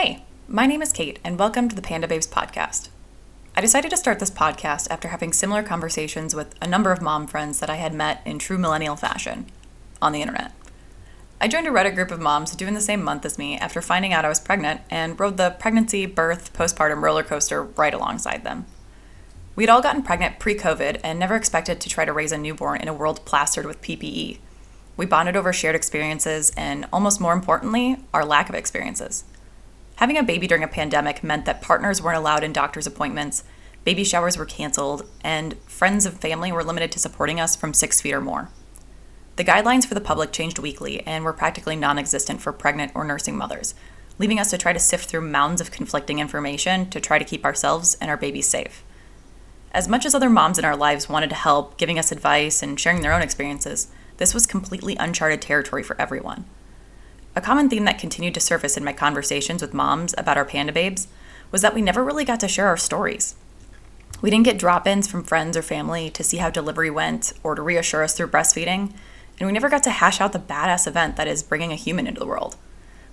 [0.00, 2.88] Hey, my name is Kate, and welcome to the Pande-Babes podcast.
[3.56, 7.26] I decided to start this podcast after having similar conversations with a number of mom
[7.26, 9.46] friends that I had met in true millennial fashion
[10.00, 10.52] on the internet.
[11.40, 14.12] I joined a Reddit group of moms doing the same month as me after finding
[14.12, 18.66] out I was pregnant and rode the pregnancy, birth, postpartum roller coaster right alongside them.
[19.56, 22.80] We'd all gotten pregnant pre COVID and never expected to try to raise a newborn
[22.80, 24.38] in a world plastered with PPE.
[24.96, 29.24] We bonded over shared experiences and, almost more importantly, our lack of experiences.
[29.98, 33.42] Having a baby during a pandemic meant that partners weren't allowed in doctor's appointments,
[33.82, 38.00] baby showers were canceled, and friends and family were limited to supporting us from six
[38.00, 38.48] feet or more.
[39.34, 43.02] The guidelines for the public changed weekly and were practically non existent for pregnant or
[43.02, 43.74] nursing mothers,
[44.20, 47.44] leaving us to try to sift through mounds of conflicting information to try to keep
[47.44, 48.84] ourselves and our babies safe.
[49.72, 52.78] As much as other moms in our lives wanted to help, giving us advice and
[52.78, 53.88] sharing their own experiences,
[54.18, 56.44] this was completely uncharted territory for everyone.
[57.38, 61.06] A common theme that continued to surface in my conversations with moms about our Pande-Babes
[61.52, 63.36] was that we never really got to share our stories.
[64.20, 67.54] We didn't get drop ins from friends or family to see how delivery went or
[67.54, 68.92] to reassure us through breastfeeding,
[69.38, 72.08] and we never got to hash out the badass event that is bringing a human
[72.08, 72.56] into the world,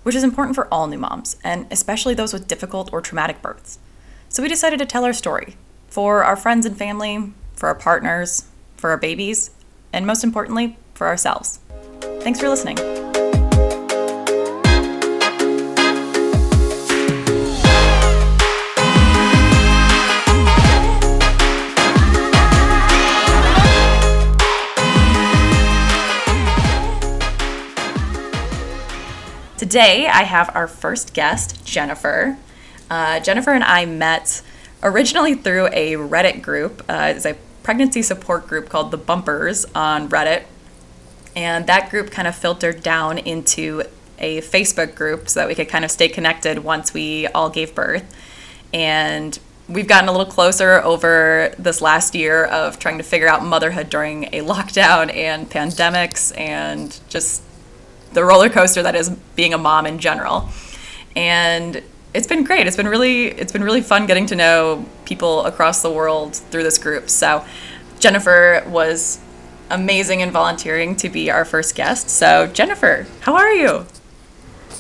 [0.02, 3.78] which is important for all new moms, and especially those with difficult or traumatic births.
[4.28, 5.56] So we decided to tell our story
[5.88, 8.45] for our friends and family, for our partners,
[8.76, 9.52] for our babies,
[9.94, 11.60] and most importantly, for ourselves.
[12.22, 12.80] Thanks for listening.
[29.76, 32.38] Today, I have our first guest, Jennifer.
[32.90, 34.42] Uh, Jennifer and I met
[34.82, 36.82] originally through a Reddit group.
[36.88, 40.45] Uh, it's a pregnancy support group called The Bumpers on Reddit.
[41.36, 43.84] And that group kind of filtered down into
[44.17, 47.76] a Facebook group so that we could kind of stay connected once we all gave
[47.76, 48.06] birth.
[48.73, 53.44] And we've gotten a little closer over this last year of trying to figure out
[53.44, 57.44] motherhood during a lockdown and pandemics and just
[58.15, 60.49] the roller coaster that is being a mom in general.
[61.15, 61.83] And
[62.15, 62.65] it's been great.
[62.65, 66.64] It's been really it's been really fun getting to know people across the world through
[66.64, 67.09] this group.
[67.09, 67.45] So
[67.99, 69.20] Jennifer was
[69.70, 72.09] amazing in volunteering to be our first guest.
[72.09, 73.86] So Jennifer, how are you?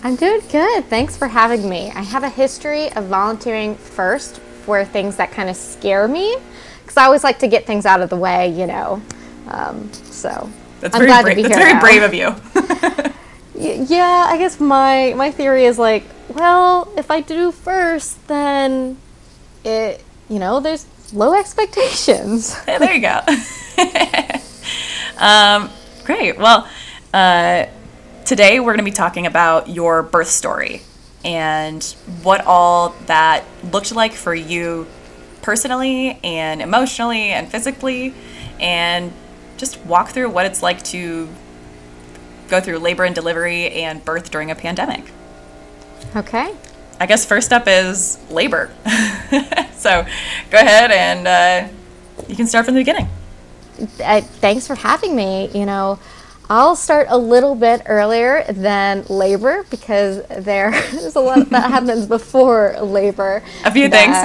[0.03, 0.85] I'm doing good.
[0.85, 1.91] Thanks for having me.
[1.91, 6.37] I have a history of volunteering first for things that kind of scare me
[6.81, 9.01] because I always like to get things out of the way, you know.
[9.47, 12.35] Um, so that's I'm very, bra- that's very brave of you.
[13.57, 18.97] yeah, I guess my my theory is like, well, if I do first, then
[19.63, 22.55] it, you know, there's low expectations.
[22.65, 23.21] There you go.
[25.17, 25.69] um,
[26.03, 26.37] great.
[26.37, 26.67] Well,
[27.13, 27.65] uh,
[28.25, 30.81] today we're going to be talking about your birth story
[31.23, 31.83] and
[32.21, 34.85] what all that looked like for you
[35.41, 38.13] personally and emotionally and physically,
[38.59, 39.13] and
[39.57, 41.29] just walk through what it's like to
[42.47, 45.11] go through labor and delivery and birth during a pandemic.
[46.15, 46.53] Okay.
[46.99, 48.71] I guess first up is labor.
[49.73, 50.05] so
[50.49, 51.67] go ahead and uh,
[52.27, 53.09] you can start from the beginning.
[54.01, 55.49] Uh, thanks for having me.
[55.53, 55.99] You know,
[56.49, 62.05] I'll start a little bit earlier than labor because there is a lot that happens
[62.05, 63.43] before labor.
[63.63, 64.15] A few things.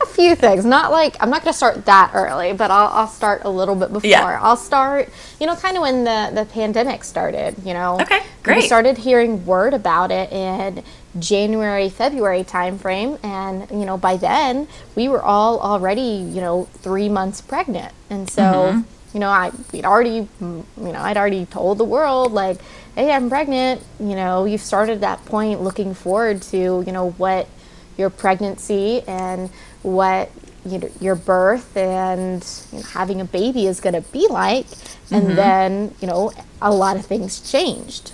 [0.00, 0.64] A few things.
[0.64, 3.74] Not like I'm not going to start that early, but I'll, I'll start a little
[3.74, 4.08] bit before.
[4.08, 4.38] Yeah.
[4.40, 5.08] I'll start,
[5.40, 7.56] you know, kind of when the the pandemic started.
[7.64, 8.56] You know, okay, great.
[8.56, 10.84] We started hearing word about it in
[11.18, 17.08] January, February timeframe, and you know, by then we were all already, you know, three
[17.08, 18.42] months pregnant, and so.
[18.42, 18.80] Mm-hmm.
[19.12, 22.58] You know, I we'd already, you know, I'd already told the world like,
[22.94, 27.48] "Hey, I'm pregnant." You know, you've started that point looking forward to, you know, what
[27.96, 29.50] your pregnancy and
[29.82, 30.30] what
[30.64, 34.66] you know, your birth and you know, having a baby is going to be like.
[35.10, 35.34] And mm-hmm.
[35.34, 38.12] then, you know, a lot of things changed.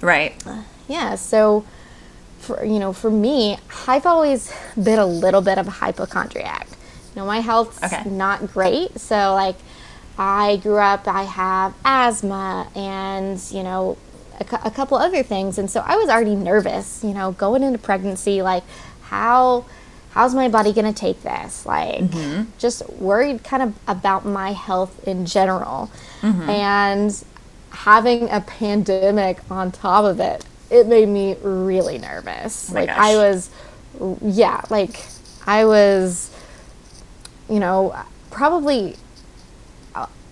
[0.00, 0.34] Right.
[0.46, 1.16] Uh, yeah.
[1.16, 1.66] So,
[2.38, 4.52] for, you know, for me, I've always
[4.82, 6.68] been a little bit of a hypochondriac.
[6.70, 8.08] You know, my health's okay.
[8.08, 8.98] not great.
[8.98, 9.56] So, like,
[10.18, 13.96] I grew up, I have asthma and, you know,
[14.40, 15.58] a, cu- a couple other things.
[15.58, 18.64] And so I was already nervous, you know, going into pregnancy, like,
[19.02, 19.64] how
[20.10, 21.64] how's my body going to take this?
[21.64, 22.50] Like, mm-hmm.
[22.58, 25.90] just worried kind of about my health in general.
[26.22, 26.50] Mm-hmm.
[26.50, 27.24] And
[27.70, 32.70] having a pandemic on top of it, it made me really nervous.
[32.70, 32.98] Oh like, gosh.
[32.98, 33.50] I was,
[34.20, 35.04] yeah, like,
[35.46, 36.34] I was,
[37.48, 37.94] you know,
[38.30, 38.96] probably,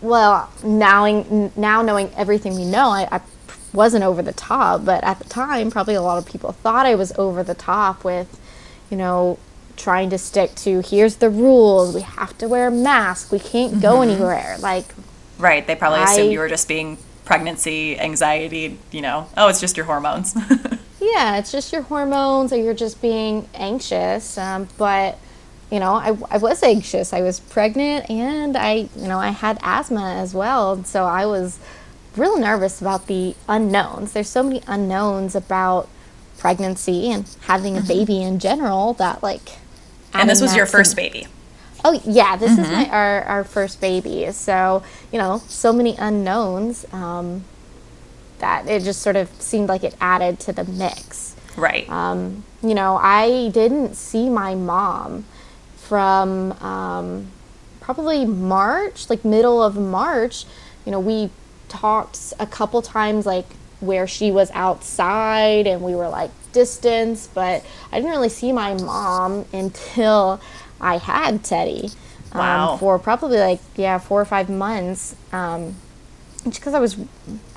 [0.00, 3.20] well, now, now knowing everything we know, I, I
[3.72, 6.94] wasn't over the top, but at the time, probably a lot of people thought I
[6.94, 8.40] was over the top with,
[8.90, 9.38] you know,
[9.76, 11.94] trying to stick to here's the rules.
[11.94, 13.30] We have to wear a mask.
[13.30, 13.80] We can't mm-hmm.
[13.80, 14.56] go anywhere.
[14.58, 14.86] Like,
[15.38, 15.66] right.
[15.66, 18.78] They probably I, assumed you were just being pregnancy anxiety.
[18.90, 20.34] You know, oh, it's just your hormones.
[21.00, 24.38] yeah, it's just your hormones, or you're just being anxious.
[24.38, 25.18] Um, but
[25.70, 27.12] you know, I, I was anxious.
[27.12, 30.84] I was pregnant, and I, you know, I had asthma as well.
[30.84, 31.58] So I was
[32.16, 34.12] real nervous about the unknowns.
[34.12, 35.88] There's so many unknowns about
[36.38, 37.88] pregnancy and having a mm-hmm.
[37.88, 39.50] baby in general that like
[40.12, 41.26] and this was your first baby
[41.84, 42.62] oh yeah this mm-hmm.
[42.62, 42.94] is my mm-hmm.
[42.94, 47.44] our, our first baby so you know so many unknowns um,
[48.38, 52.74] that it just sort of seemed like it added to the mix right um, you
[52.74, 55.24] know i didn't see my mom
[55.88, 57.28] from um,
[57.80, 60.44] probably march like middle of march
[60.84, 61.30] you know we
[61.68, 63.46] talked a couple times like
[63.80, 68.74] where she was outside and we were like distance, but I didn't really see my
[68.74, 70.40] mom until
[70.80, 71.90] I had Teddy.
[72.32, 72.76] Um, wow.
[72.78, 75.14] For probably like, yeah, four or five months.
[75.32, 75.76] Um,
[76.44, 76.96] just because I was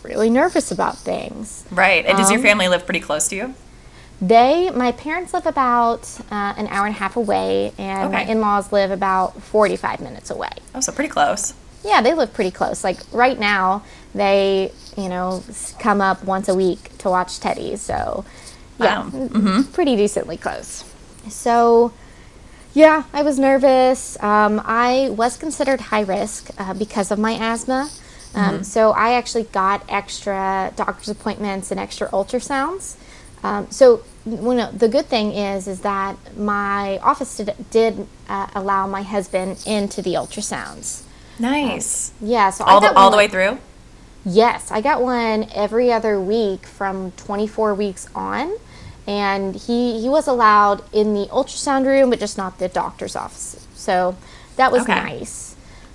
[0.04, 1.66] really nervous about things.
[1.72, 2.06] Right.
[2.06, 3.56] And does your um, family live pretty close to you?
[4.22, 8.26] They, my parents live about uh, an hour and a half away, and okay.
[8.26, 10.52] my in laws live about 45 minutes away.
[10.76, 11.54] Oh, so pretty close.
[11.86, 12.84] Yeah, they live pretty close.
[12.84, 13.84] Like right now,
[14.14, 15.44] they, you know,
[15.80, 17.78] come up once a week to watch Teddy.
[17.78, 18.26] So
[18.80, 19.64] yeah, mm-hmm.
[19.72, 20.84] pretty decently close.
[21.30, 21.94] So,
[22.74, 24.22] yeah, I was nervous.
[24.22, 27.90] Um, I was considered high risk uh, because of my asthma.
[28.36, 28.64] Um, mm-hmm.
[28.64, 32.96] So I actually got extra doctor's appointments and extra ultrasounds.
[33.44, 38.48] Um, so you know, the good thing is is that my office did, did uh,
[38.54, 41.04] allow my husband into the ultrasounds.
[41.40, 42.12] Nice.
[42.22, 42.50] Um, yeah.
[42.50, 43.60] So all the all the way through.
[44.26, 48.58] Yes, I got one every other week from 24 weeks on
[49.10, 53.68] and he he was allowed in the ultrasound room, but just not the doctor's office.
[53.74, 54.16] So
[54.56, 54.94] that was okay.
[54.94, 55.49] nice.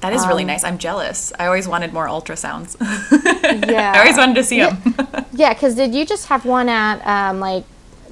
[0.05, 0.65] That is really um, nice.
[0.65, 1.33] I'm jealous.
[1.39, 2.77] I always wanted more ultrasounds.
[3.71, 4.77] yeah, I always wanted to see them.
[5.33, 7.65] yeah, because did you just have one at um, like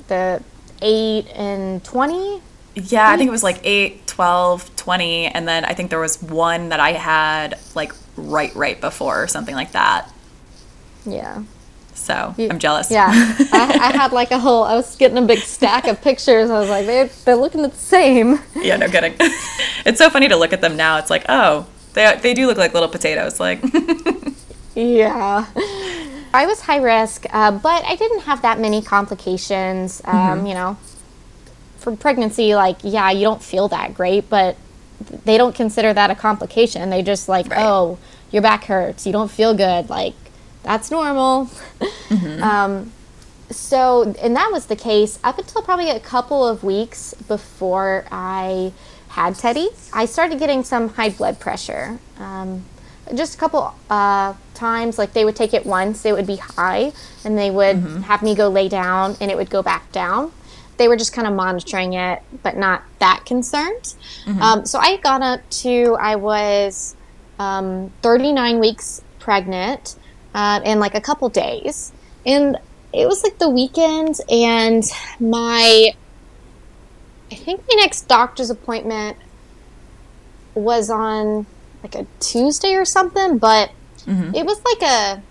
[0.08, 0.42] the
[0.80, 2.40] eight and twenty?
[2.74, 6.22] Yeah, I think it was like 8, 12, 20, and then I think there was
[6.22, 10.10] one that I had like right right before or something like that.
[11.04, 11.42] Yeah.
[11.92, 12.90] So you, I'm jealous.
[12.90, 14.64] Yeah, I, I, had like a whole.
[14.64, 16.48] I was getting a big stack of pictures.
[16.48, 18.40] I was like, they're they're looking the same.
[18.56, 19.14] Yeah, no kidding.
[19.84, 20.96] it's so funny to look at them now.
[20.96, 23.40] It's like, oh, they they do look like little potatoes.
[23.40, 23.62] Like.
[24.74, 25.46] yeah.
[26.34, 30.00] I was high risk, uh, but I didn't have that many complications.
[30.04, 30.46] Um, mm-hmm.
[30.46, 30.76] You know,
[31.78, 34.56] for pregnancy, like yeah, you don't feel that great, but
[35.24, 36.90] they don't consider that a complication.
[36.90, 37.64] They just like, right.
[37.64, 37.98] oh,
[38.30, 40.14] your back hurts, you don't feel good, like
[40.62, 41.46] that's normal.
[41.80, 42.42] Mm-hmm.
[42.52, 42.92] Um,
[43.50, 48.72] so, and that was the case up until probably a couple of weeks before I
[49.12, 49.68] had Teddy.
[49.92, 51.98] I started getting some high blood pressure.
[52.18, 52.64] Um,
[53.14, 56.92] just a couple uh, times, like they would take it once, it would be high,
[57.24, 58.00] and they would mm-hmm.
[58.02, 60.32] have me go lay down, and it would go back down.
[60.78, 63.94] They were just kind of monitoring it, but not that concerned.
[64.24, 64.40] Mm-hmm.
[64.40, 66.96] Um, so I got up to, I was
[67.38, 69.96] um, 39 weeks pregnant
[70.34, 71.92] uh, in like a couple days.
[72.24, 72.56] And
[72.94, 74.84] it was like the weekend, and
[75.20, 75.94] my,
[77.32, 79.16] I think my next doctor's appointment
[80.54, 81.46] was on
[81.82, 83.70] like a Tuesday or something, but
[84.00, 84.34] mm-hmm.
[84.34, 85.22] it was like a,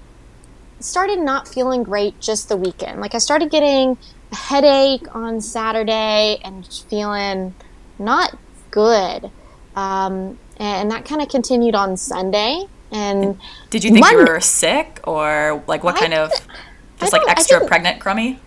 [0.79, 2.99] started not feeling great just the weekend.
[2.99, 3.99] Like I started getting
[4.31, 7.53] a headache on Saturday and feeling
[7.99, 8.35] not
[8.71, 9.29] good.
[9.75, 12.65] Um, and that kind of continued on Sunday.
[12.91, 13.39] And
[13.69, 16.31] did you think Monday, you were sick or like what I kind of
[16.99, 18.39] just like extra pregnant crummy?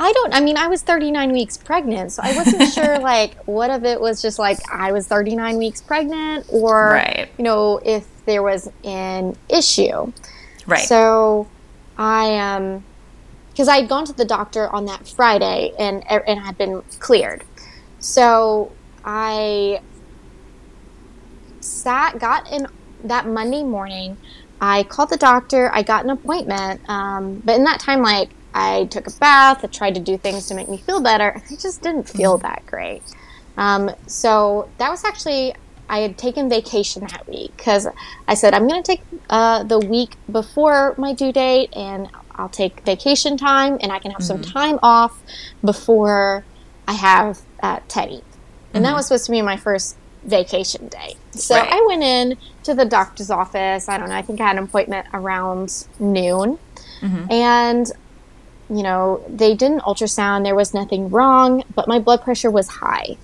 [0.00, 0.34] I don't.
[0.34, 4.00] I mean, I was 39 weeks pregnant, so I wasn't sure like what if it
[4.00, 7.28] was just like I was 39 weeks pregnant, or right.
[7.36, 10.10] you know if there was an issue.
[10.66, 10.86] Right.
[10.86, 11.46] So
[11.98, 12.82] I um
[13.50, 17.44] because I had gone to the doctor on that Friday and and had been cleared.
[17.98, 18.72] So
[19.04, 19.82] I
[21.60, 22.66] sat got in
[23.04, 24.16] that Monday morning,
[24.62, 25.70] I called the doctor.
[25.74, 29.64] I got an appointment, um, but in that time, like I took a bath.
[29.64, 31.40] I tried to do things to make me feel better.
[31.50, 32.46] I just didn't feel mm-hmm.
[32.46, 33.02] that great.
[33.56, 35.54] Um, so that was actually
[35.88, 37.88] I had taken vacation that week because
[38.28, 42.48] I said I'm going to take uh, the week before my due date and I'll
[42.48, 44.42] take vacation time and I can have mm-hmm.
[44.42, 45.20] some time off
[45.64, 46.44] before
[46.86, 48.14] I have uh, Teddy.
[48.14, 48.82] And mm-hmm.
[48.84, 51.16] that was supposed to be my first vacation day.
[51.32, 51.72] So right.
[51.72, 53.88] I went in to the doctor's office.
[53.88, 54.14] I don't know.
[54.14, 56.58] I think I had an appointment around noon.
[57.00, 57.32] Mm-hmm.
[57.32, 57.92] And,
[58.70, 60.44] you know, they did an ultrasound.
[60.44, 63.16] There was nothing wrong, but my blood pressure was high.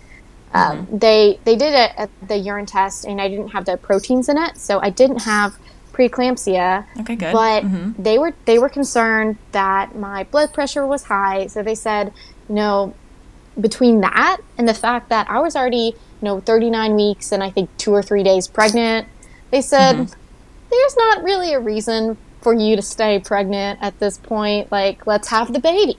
[0.53, 0.99] Um, mm-hmm.
[0.99, 4.57] they they did it the urine test, and I didn't have the proteins in it,
[4.59, 5.57] so I didn't have
[5.93, 6.85] preeclampsia.
[7.01, 7.33] Okay, good.
[7.33, 8.03] But mm-hmm.
[8.03, 12.13] they were they were concerned that my blood pressure was high, so they said,
[12.49, 12.95] you know,
[13.61, 17.51] between that and the fact that I was already, you know, 39 weeks and I
[17.51, 19.09] think two or three days pregnant,
[19.51, 20.21] they said mm-hmm.
[20.71, 24.71] there's not really a reason for you to stay pregnant at this point.
[24.71, 25.97] Like, let's have the baby.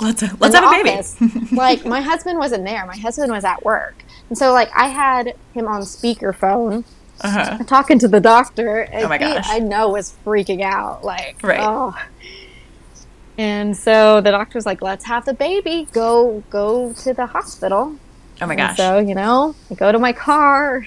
[0.00, 1.46] Let's let's have a baby.
[1.56, 2.84] like my husband wasn't there.
[2.86, 6.84] My husband was at work, and so like I had him on speakerphone
[7.22, 7.64] uh-huh.
[7.64, 8.80] talking to the doctor.
[8.80, 9.46] And oh my gosh.
[9.46, 11.04] He, I know was freaking out.
[11.04, 11.60] Like, right.
[11.60, 11.96] oh.
[13.38, 15.88] And so the doctor's like, let's have the baby.
[15.92, 17.96] Go, go to the hospital.
[18.40, 18.70] Oh my gosh.
[18.70, 20.86] And so, you know, I go to my car.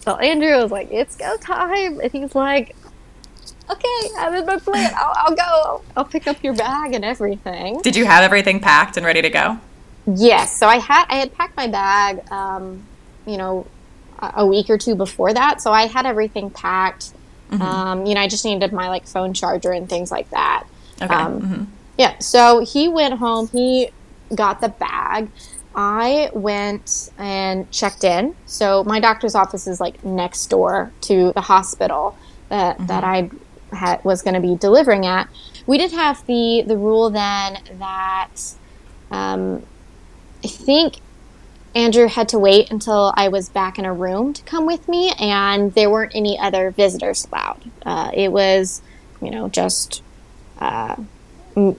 [0.00, 2.00] So Andrew was like, it's go time.
[2.00, 2.76] And he's like,
[3.70, 4.92] okay, I'm in my plan.
[4.96, 5.82] I'll, I'll go.
[5.96, 7.80] I'll pick up your bag and everything.
[7.82, 9.58] Did you have everything packed and ready to go?
[10.06, 10.58] Yes.
[10.58, 12.84] So I had, I had packed my bag, um,
[13.26, 13.66] you know,
[14.20, 15.60] a week or two before that.
[15.60, 17.12] So I had everything packed.
[17.50, 17.62] Mm-hmm.
[17.62, 20.66] Um, you know, I just needed my like phone charger and things like that.
[21.02, 21.14] Okay.
[21.14, 21.64] Um, mm-hmm.
[21.98, 22.18] Yeah.
[22.18, 23.48] So he went home.
[23.48, 23.90] He
[24.34, 25.28] got the bag.
[25.74, 28.34] I went and checked in.
[28.46, 32.16] So my doctor's office is like next door to the hospital
[32.48, 32.86] that mm-hmm.
[32.86, 33.30] that I
[33.72, 35.28] had, was going to be delivering at.
[35.66, 38.36] We did have the the rule then that
[39.10, 39.64] um,
[40.44, 40.96] I think
[41.74, 45.12] Andrew had to wait until I was back in a room to come with me,
[45.20, 47.70] and there weren't any other visitors allowed.
[47.84, 48.80] Uh, it was,
[49.20, 50.02] you know, just
[50.58, 50.96] uh,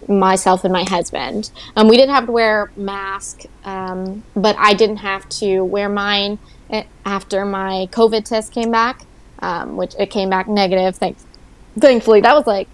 [0.08, 1.50] myself and my husband.
[1.75, 6.39] Um, we did have to wear mask, um, but I didn't have to wear mine
[6.70, 9.03] eh, after my COVID test came back,
[9.39, 10.96] um, which it came back negative.
[10.96, 11.25] Thanks,
[11.77, 12.67] thankfully, that was like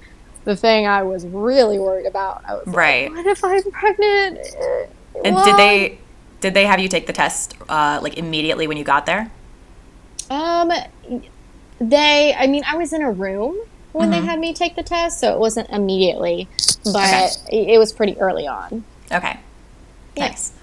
[0.45, 2.43] the thing I was really worried about.
[2.45, 3.11] I was right.
[3.11, 4.39] Like, what if I'm pregnant?
[5.23, 5.45] And what?
[5.45, 5.99] did they
[6.41, 9.31] did they have you take the test uh, like immediately when you got there?
[10.29, 10.71] Um,
[11.79, 12.33] they.
[12.37, 13.57] I mean, I was in a room
[13.93, 14.19] when mm-hmm.
[14.19, 16.47] they had me take the test, so it wasn't immediately,
[16.83, 17.73] but okay.
[17.73, 18.83] it was pretty early on.
[19.11, 19.39] Okay.
[20.17, 20.53] Nice.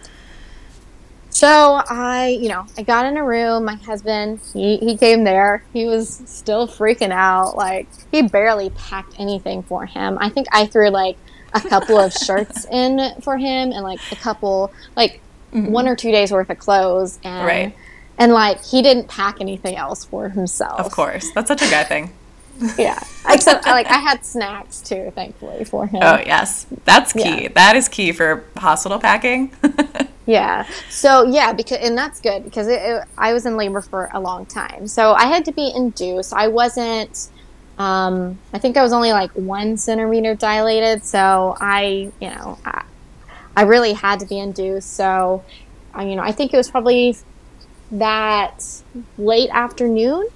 [1.40, 3.64] So I, you know, I got in a room.
[3.64, 5.64] My husband, he, he came there.
[5.72, 7.56] He was still freaking out.
[7.56, 10.18] Like he barely packed anything for him.
[10.20, 11.16] I think I threw like
[11.54, 15.72] a couple of shirts in for him and like a couple like mm-hmm.
[15.72, 17.76] one or two days worth of clothes and right.
[18.18, 20.80] and like he didn't pack anything else for himself.
[20.80, 21.30] Of course.
[21.30, 22.12] That's such a guy thing.
[22.78, 23.02] yeah.
[23.26, 26.02] Except like I had snacks too, thankfully for him.
[26.02, 26.66] Oh yes.
[26.84, 27.44] That's key.
[27.44, 27.48] Yeah.
[27.54, 29.56] That is key for hospital packing.
[30.30, 30.66] yeah.
[30.88, 34.20] So yeah, because and that's good because it, it, I was in labor for a
[34.20, 34.86] long time.
[34.86, 36.32] So I had to be induced.
[36.32, 37.30] I wasn't
[37.80, 42.84] um, I think I was only like one centimeter dilated, so I, you know, I,
[43.56, 44.92] I really had to be induced.
[44.92, 45.42] So,
[45.96, 47.16] uh, you know, I think it was probably
[47.90, 48.82] that
[49.16, 50.28] late afternoon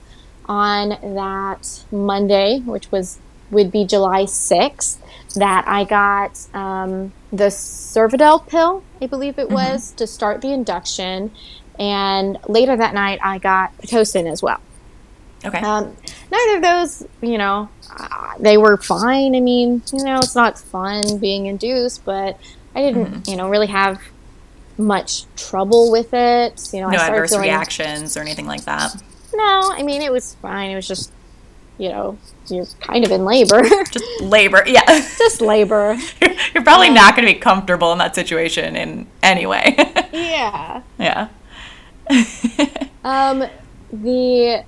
[0.46, 3.18] on that Monday, which was
[3.50, 4.96] would be July 6th,
[5.34, 9.54] that I got um, the Cervidil pill, I believe it mm-hmm.
[9.54, 9.96] was, mm-hmm.
[9.96, 11.30] to start the induction.
[11.78, 14.60] And later that night, I got Pitocin as well.
[15.44, 15.58] Okay.
[15.58, 15.96] Um,
[16.30, 19.34] neither of those, you know, uh, they were fine.
[19.36, 22.38] I mean, you know, it's not fun being induced, but
[22.74, 23.30] I didn't, mm-hmm.
[23.30, 24.00] you know, really have
[24.78, 26.70] much trouble with it.
[26.72, 28.94] You know, no adverse feeling, reactions or anything like that.
[29.34, 30.70] No, I mean it was fine.
[30.70, 31.12] It was just,
[31.78, 33.62] you know, you're kind of in labor.
[33.90, 34.84] just labor, yeah.
[34.86, 35.96] just labor.
[36.54, 39.74] you're probably um, not going to be comfortable in that situation in any way.
[40.12, 40.82] yeah.
[40.98, 41.28] Yeah.
[43.04, 43.44] um,
[43.92, 44.64] the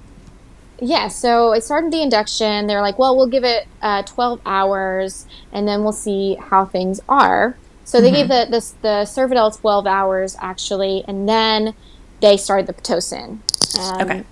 [0.78, 2.66] yeah, so I started the induction.
[2.66, 7.00] They're like, well, we'll give it uh, 12 hours and then we'll see how things
[7.08, 7.56] are.
[7.84, 8.28] So they mm-hmm.
[8.28, 11.74] gave the, the, the Cervidil 12 hours actually, and then
[12.20, 13.38] they started the Pitocin.
[13.78, 14.24] Um, okay.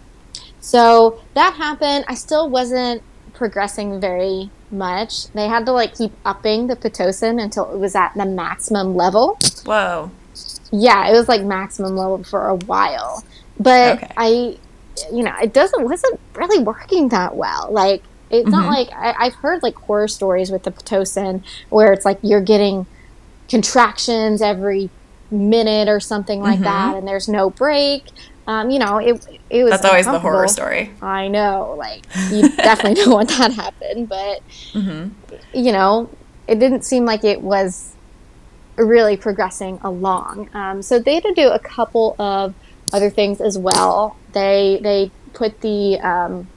[0.64, 2.06] So that happened.
[2.08, 3.02] I still wasn't
[3.34, 5.28] progressing very much.
[5.32, 9.38] They had to like keep upping the Pitocin until it was at the maximum level.
[9.66, 10.10] Whoa.
[10.72, 13.22] Yeah, it was like maximum level for a while.
[13.60, 14.12] But okay.
[14.16, 14.58] I,
[15.12, 17.68] you know, it doesn't wasn't really working that well.
[17.70, 18.58] Like it's mm-hmm.
[18.58, 22.40] not like I, have heard like horror stories with the Pitocin where it's like you're
[22.40, 22.86] getting
[23.50, 24.88] contractions every
[25.30, 26.64] minute or something like mm-hmm.
[26.64, 28.04] that, and there's no break.
[28.46, 29.70] Um, you know, it it was.
[29.70, 30.90] That's always the horror story.
[31.00, 35.08] I know, like you definitely don't want that to happen, but mm-hmm.
[35.54, 36.10] you know,
[36.46, 37.94] it didn't seem like it was
[38.76, 40.50] really progressing along.
[40.54, 42.54] Um, so they had to do a couple of
[42.92, 44.16] other things as well.
[44.32, 46.48] They they put the um,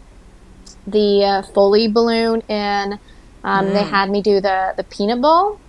[0.86, 3.00] the uh, Foley balloon in
[3.44, 3.74] Um, mm.
[3.74, 5.60] They had me do the the peanut ball,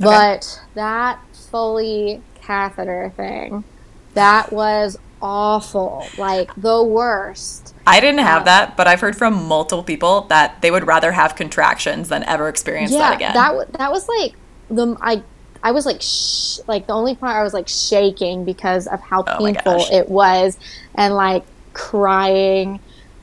[0.00, 0.04] okay.
[0.04, 3.64] but that Foley catheter thing,
[4.14, 7.74] that was awful, like the worst.
[7.86, 11.12] I didn't have uh, that, but I've heard from multiple people that they would rather
[11.12, 13.34] have contractions than ever experience yeah, that again.
[13.34, 14.34] That that was like
[14.70, 15.22] the I
[15.62, 19.24] I was like sh- like the only part I was like shaking because of how
[19.26, 20.58] oh painful it was
[20.94, 22.80] and like crying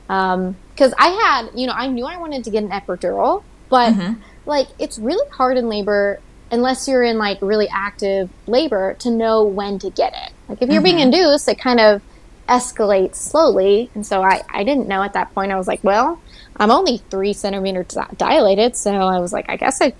[0.08, 3.94] um because I had you know I knew I wanted to get an epidural but
[3.94, 4.20] mm-hmm.
[4.44, 6.20] like it's really hard in labor
[6.50, 10.68] unless you're in like really active labor to know when to get it like if
[10.68, 10.84] you're mm-hmm.
[10.84, 12.02] being induced it kind of
[12.48, 16.20] escalates slowly and so I I didn't know at that point I was like well
[16.56, 19.94] I'm only three centimeters dilated so I was like I guess I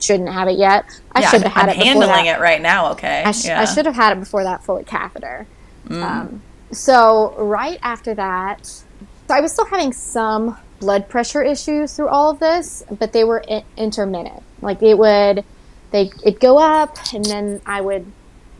[0.00, 0.84] shouldn't have it yet.
[1.12, 1.76] I yeah, should have had I'm it.
[1.84, 2.92] handling it right now.
[2.92, 3.22] Okay.
[3.24, 3.60] I, sh- yeah.
[3.60, 5.46] I, should have had it before that Foley catheter.
[5.86, 6.02] Mm.
[6.02, 8.84] Um, so right after that, so
[9.30, 13.44] I was still having some blood pressure issues through all of this, but they were
[13.50, 14.42] I- intermittent.
[14.60, 15.44] Like it would,
[15.90, 18.10] they it'd go up, and then I would,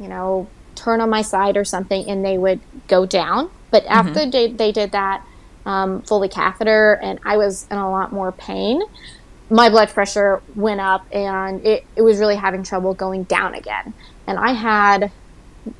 [0.00, 0.48] you know,
[0.78, 3.50] turn on my side or something, and they would go down.
[3.70, 4.08] But mm-hmm.
[4.08, 5.24] after they, they did that
[5.66, 8.82] um, Foley catheter, and I was in a lot more pain
[9.50, 13.94] my blood pressure went up and it, it was really having trouble going down again.
[14.26, 15.10] And I had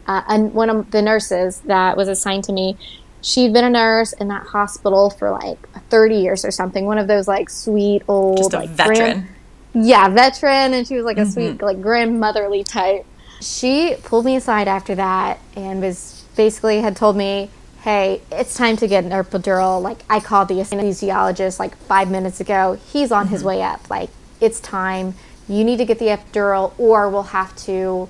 [0.06, 2.76] uh, and one of the nurses that was assigned to me,
[3.22, 6.86] she'd been a nurse in that hospital for like 30 years or something.
[6.86, 9.28] One of those like sweet old like veteran.
[9.74, 11.30] yeah, veteran, and she was like a mm-hmm.
[11.30, 13.06] sweet like grandmotherly type.
[13.40, 17.50] She pulled me aside after that and was basically had told me
[17.88, 19.80] hey, it's time to get an epidural.
[19.80, 22.78] Like, I called the anesthesiologist like five minutes ago.
[22.92, 23.32] He's on mm-hmm.
[23.32, 23.88] his way up.
[23.88, 25.14] Like, it's time.
[25.48, 28.08] You need to get the epidural, or we'll have to, you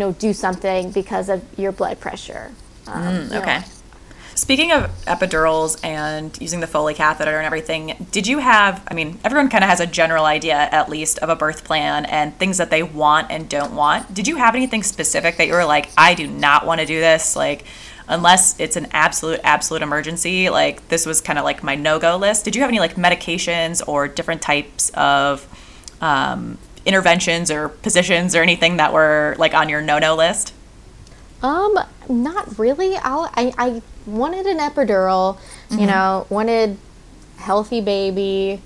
[0.00, 2.52] know, do something because of your blood pressure.
[2.86, 3.58] Um, mm, okay.
[3.58, 3.64] Know.
[4.48, 9.18] Speaking of epidurals and using the Foley catheter and everything, did you have, I mean,
[9.22, 12.56] everyone kind of has a general idea, at least, of a birth plan and things
[12.56, 14.14] that they want and don't want.
[14.14, 16.98] Did you have anything specific that you were like, I do not want to do
[16.98, 17.36] this?
[17.36, 17.66] Like,
[18.08, 22.42] unless it's an absolute absolute emergency like this was kind of like my no-go list
[22.42, 25.46] did you have any like medications or different types of
[26.00, 26.56] um,
[26.86, 30.54] interventions or positions or anything that were like on your no-no list
[31.42, 35.78] um not really I'll, i i wanted an epidural mm-hmm.
[35.78, 36.78] you know wanted
[37.36, 38.60] healthy baby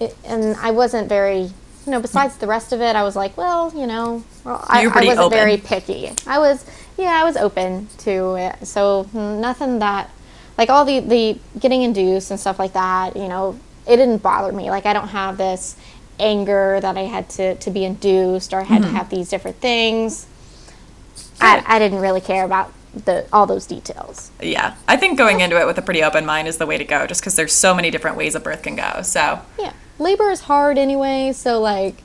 [0.00, 3.36] it, and i wasn't very you know besides the rest of it i was like
[3.36, 5.38] well you know well, I, I wasn't open.
[5.38, 6.64] very picky i was
[6.96, 8.66] yeah, I was open to it.
[8.66, 10.10] So hmm, nothing that,
[10.56, 13.16] like all the the getting induced and stuff like that.
[13.16, 14.70] You know, it didn't bother me.
[14.70, 15.76] Like I don't have this
[16.18, 18.90] anger that I had to to be induced or I had mm-hmm.
[18.92, 20.26] to have these different things.
[21.40, 22.72] I, I didn't really care about
[23.04, 24.30] the all those details.
[24.40, 26.84] Yeah, I think going into it with a pretty open mind is the way to
[26.84, 29.02] go, just because there's so many different ways a birth can go.
[29.02, 31.32] So yeah, labor is hard anyway.
[31.32, 32.02] So like,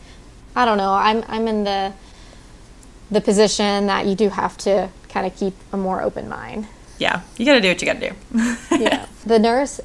[0.56, 0.94] I don't know.
[0.94, 1.94] I'm I'm in the
[3.10, 6.68] the position that you do have to kind of keep a more open mind.
[6.98, 8.56] Yeah, you got to do what you got to do.
[8.80, 9.06] yeah.
[9.24, 9.80] The nurse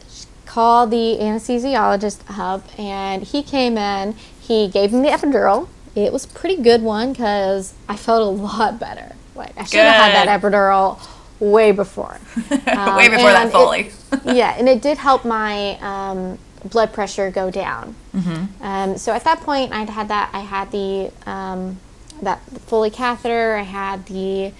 [0.46, 4.14] called the anesthesiologist up and he came in.
[4.40, 5.68] He gave him the epidural.
[5.94, 9.14] It was a pretty good one because I felt a lot better.
[9.36, 11.00] Like I should have had that epidural
[11.40, 12.18] way before.
[12.66, 13.90] Um, way before that Foley.
[14.24, 17.94] yeah, and it did help my um, blood pressure go down.
[18.14, 18.62] Mm-hmm.
[18.62, 20.30] Um, so at that point, I'd had that.
[20.32, 21.78] I had the um,
[22.22, 23.56] that Foley catheter.
[23.56, 24.52] I had the,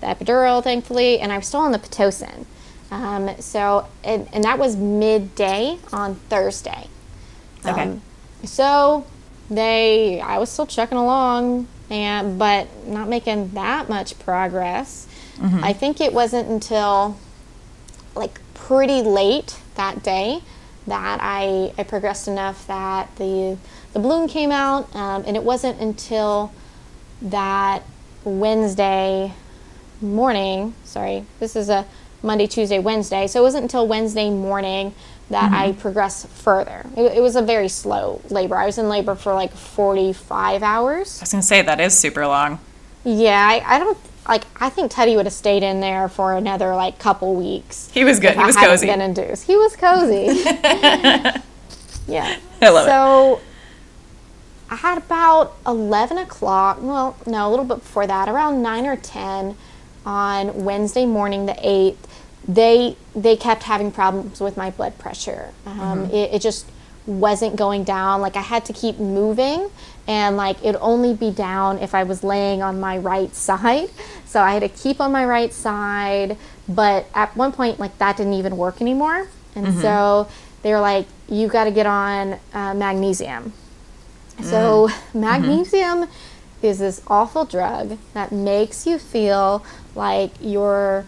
[0.00, 2.44] the epidural, thankfully, and I was still on the pitocin.
[2.90, 6.88] Um, so, and, and that was midday on Thursday.
[7.64, 7.82] Okay.
[7.82, 8.02] Um,
[8.44, 9.06] so
[9.50, 15.06] they, I was still chugging along, and but not making that much progress.
[15.36, 15.64] Mm-hmm.
[15.64, 17.18] I think it wasn't until
[18.14, 20.40] like pretty late that day
[20.86, 23.58] that I, I progressed enough that the
[23.92, 26.52] the balloon came out, um, and it wasn't until
[27.22, 27.82] that
[28.24, 29.32] Wednesday
[30.00, 31.86] morning, sorry, this is a
[32.22, 33.26] Monday, Tuesday, Wednesday.
[33.26, 34.94] So it wasn't until Wednesday morning
[35.30, 35.54] that mm-hmm.
[35.54, 36.84] I progress further.
[36.96, 38.56] It, it, was a very slow labor.
[38.56, 41.20] I was in labor for like 45 hours.
[41.20, 42.60] I was going to say, that is super long.
[43.04, 43.98] Yeah, I, I, don't.
[44.26, 47.90] Like I think Teddy would have stayed in there for another like couple weeks.
[47.92, 48.34] He was good.
[48.34, 48.86] He was cozy.
[48.86, 49.44] Been induced.
[49.44, 50.42] He was cozy.
[52.06, 52.38] yeah.
[52.62, 53.38] I love so, it.
[53.38, 53.40] So
[54.70, 58.96] I had about 11 o'clock, well, no, a little bit before that, around 9 or
[58.96, 59.56] 10
[60.06, 61.96] on Wednesday morning, the 8th.
[62.46, 65.52] They, they kept having problems with my blood pressure.
[65.66, 66.14] Um, mm-hmm.
[66.14, 66.66] it, it just
[67.06, 68.20] wasn't going down.
[68.20, 69.70] Like I had to keep moving
[70.06, 73.90] and like it'd only be down if I was laying on my right side.
[74.26, 76.36] So I had to keep on my right side.
[76.68, 79.28] But at one point, like that didn't even work anymore.
[79.54, 79.80] And mm-hmm.
[79.80, 80.28] so
[80.62, 83.52] they were like, you got to get on uh, magnesium.
[84.42, 85.14] So, mm.
[85.20, 86.66] magnesium mm-hmm.
[86.66, 91.06] is this awful drug that makes you feel like you're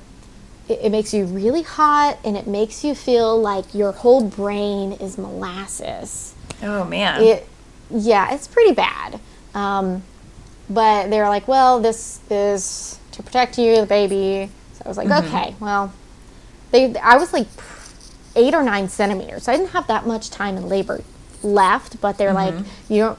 [0.68, 4.92] it, it makes you really hot and it makes you feel like your whole brain
[4.92, 6.35] is molasses.
[6.62, 7.22] Oh man.
[7.22, 7.48] It
[7.90, 9.20] yeah, it's pretty bad.
[9.55, 10.02] Um,
[10.68, 14.50] but they were like, well, this is to protect you, the baby.
[14.74, 15.26] So I was like, mm-hmm.
[15.26, 15.92] okay, well,
[16.72, 17.46] they I was like
[18.35, 19.44] eight or nine centimeters.
[19.44, 21.02] So I didn't have that much time in labor
[21.42, 22.59] left, but they're mm-hmm.
[22.59, 23.18] like, you don't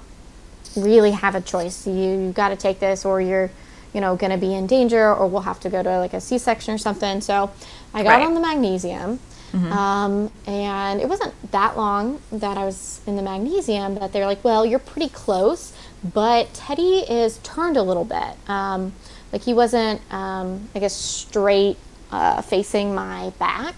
[0.76, 1.88] really have a choice.
[1.88, 3.50] You you got to take this, or you're
[3.98, 6.22] you know, going to be in danger or we'll have to go to like a
[6.22, 7.20] C section or something.
[7.20, 7.50] So
[7.96, 8.28] I got right.
[8.28, 9.20] on the magnesium.
[9.52, 9.72] Mm-hmm.
[9.72, 14.44] Um, and it wasn't that long that I was in the magnesium that they're like,
[14.44, 18.38] well, you're pretty close, but Teddy is turned a little bit.
[18.48, 18.94] Um,
[19.34, 21.78] like he wasn't, um, I guess, straight
[22.12, 23.78] uh, facing my back.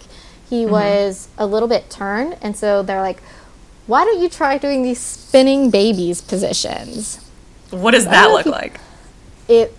[0.49, 0.73] He mm-hmm.
[0.73, 2.37] was a little bit turned.
[2.41, 3.21] And so they're like,
[3.87, 7.25] why don't you try doing these spinning babies positions?
[7.69, 8.81] What does that look like?
[9.47, 9.73] It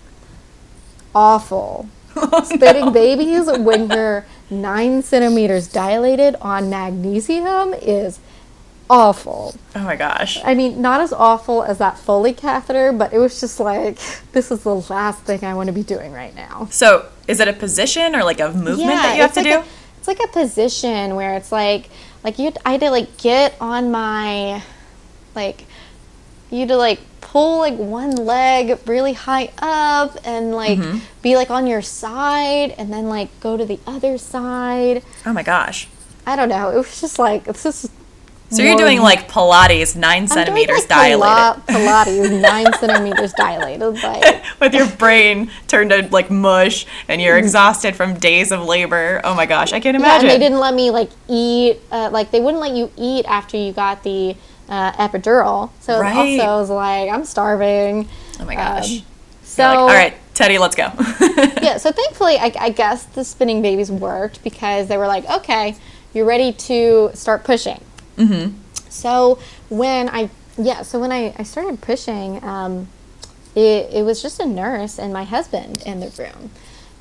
[1.15, 1.89] awful.
[2.17, 2.91] Oh, Spinning no.
[2.91, 8.19] babies when you're nine centimeters dilated on magnesium is
[8.91, 9.55] awful.
[9.77, 10.39] Oh my gosh.
[10.45, 13.99] I mean, not as awful as that Foley catheter, but it was just like,
[14.33, 16.67] this is the last thing I want to be doing right now.
[16.73, 19.49] So, is it a position or like a movement yeah, that you have to like
[19.49, 19.59] do?
[19.61, 19.65] A,
[19.99, 21.89] it's like a position where it's like,
[22.25, 24.63] like you, I had to like get on my,
[25.37, 25.65] like,
[26.51, 30.99] you to like pull like one leg really high up and like mm-hmm.
[31.23, 35.01] be like on your side and then like go to the other side.
[35.25, 35.87] Oh my gosh.
[36.27, 36.71] I don't know.
[36.71, 37.91] It was just like this is
[38.51, 41.67] so you're doing like Pilates nine I'm centimeters doing, like, dilated.
[41.69, 47.45] Pilates nine centimeters dilated, like with your brain turned to like mush and you're mm.
[47.45, 49.21] exhausted from days of labor.
[49.23, 50.27] Oh my gosh, I can't imagine.
[50.27, 51.79] Yeah, and they didn't let me like eat.
[51.93, 54.35] Uh, like they wouldn't let you eat after you got the
[54.71, 55.71] uh, epidural.
[55.81, 56.17] So right.
[56.17, 58.09] also I was like, I'm starving.
[58.39, 58.99] Oh my gosh.
[58.99, 59.05] Um,
[59.43, 60.85] so like, all right, Teddy, let's go.
[61.61, 61.77] yeah.
[61.77, 65.77] So thankfully, I, I guess the spinning babies worked because they were like, okay,
[66.15, 67.83] you're ready to start pushing.
[68.17, 68.57] Mm-hmm.
[68.89, 72.89] So when I yeah, so when I, I started pushing, um,
[73.55, 76.51] it, it was just a nurse and my husband in the room.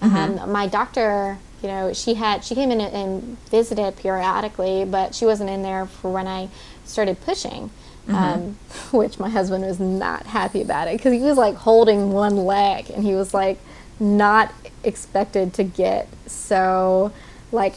[0.01, 0.39] Mm-hmm.
[0.39, 5.25] Um, my doctor, you know, she had she came in and visited periodically, but she
[5.25, 6.49] wasn't in there for when I
[6.89, 7.69] started pushing.
[8.08, 8.15] Mm-hmm.
[8.15, 8.58] Um,
[8.91, 12.89] which my husband was not happy about it because he was like holding one leg
[12.89, 13.60] and he was like
[13.99, 14.52] not
[14.84, 17.12] expected to get so
[17.52, 17.75] like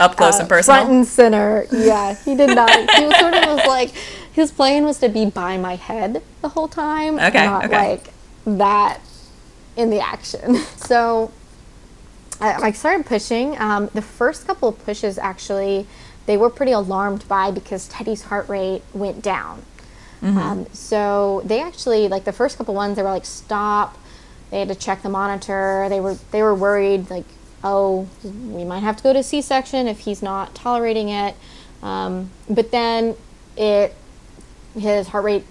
[0.00, 3.34] up close uh, and personal front and center yeah he did not he was sort
[3.34, 3.90] of was like
[4.32, 7.90] his plan was to be by my head the whole time okay not okay.
[7.90, 8.12] like
[8.44, 9.00] that
[9.76, 11.30] in the action so
[12.40, 15.86] I, I started pushing um, the first couple of pushes actually
[16.26, 19.62] they were pretty alarmed by because Teddy's heart rate went down.
[20.22, 20.38] Mm-hmm.
[20.38, 23.98] Um, so they actually like the first couple ones they were like stop.
[24.50, 25.86] They had to check the monitor.
[25.88, 27.24] They were they were worried like
[27.64, 31.34] oh we might have to go to C section if he's not tolerating it.
[31.82, 33.16] Um, but then
[33.56, 33.94] it
[34.78, 35.44] his heart rate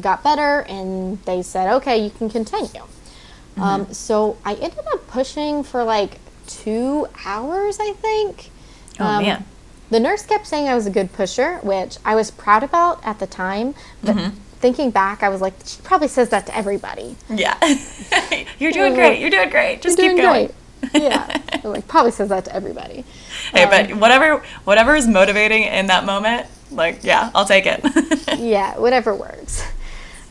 [0.00, 2.82] got better and they said okay you can continue.
[2.82, 3.62] Mm-hmm.
[3.62, 8.50] Um, so I ended up pushing for like two hours I think.
[8.98, 9.44] Oh um, man
[9.90, 13.18] the nurse kept saying I was a good pusher, which I was proud about at
[13.18, 13.74] the time.
[14.02, 14.36] But mm-hmm.
[14.58, 17.16] thinking back, I was like, she probably says that to everybody.
[17.28, 17.56] Yeah.
[18.58, 19.20] You're doing great.
[19.20, 19.82] You're doing great.
[19.82, 20.52] Just keep going.
[20.90, 21.02] Great.
[21.02, 21.40] yeah.
[21.64, 23.04] like probably says that to everybody.
[23.52, 27.80] Hey, um, but whatever whatever is motivating in that moment, like yeah, I'll take it.
[28.38, 29.64] yeah, whatever works.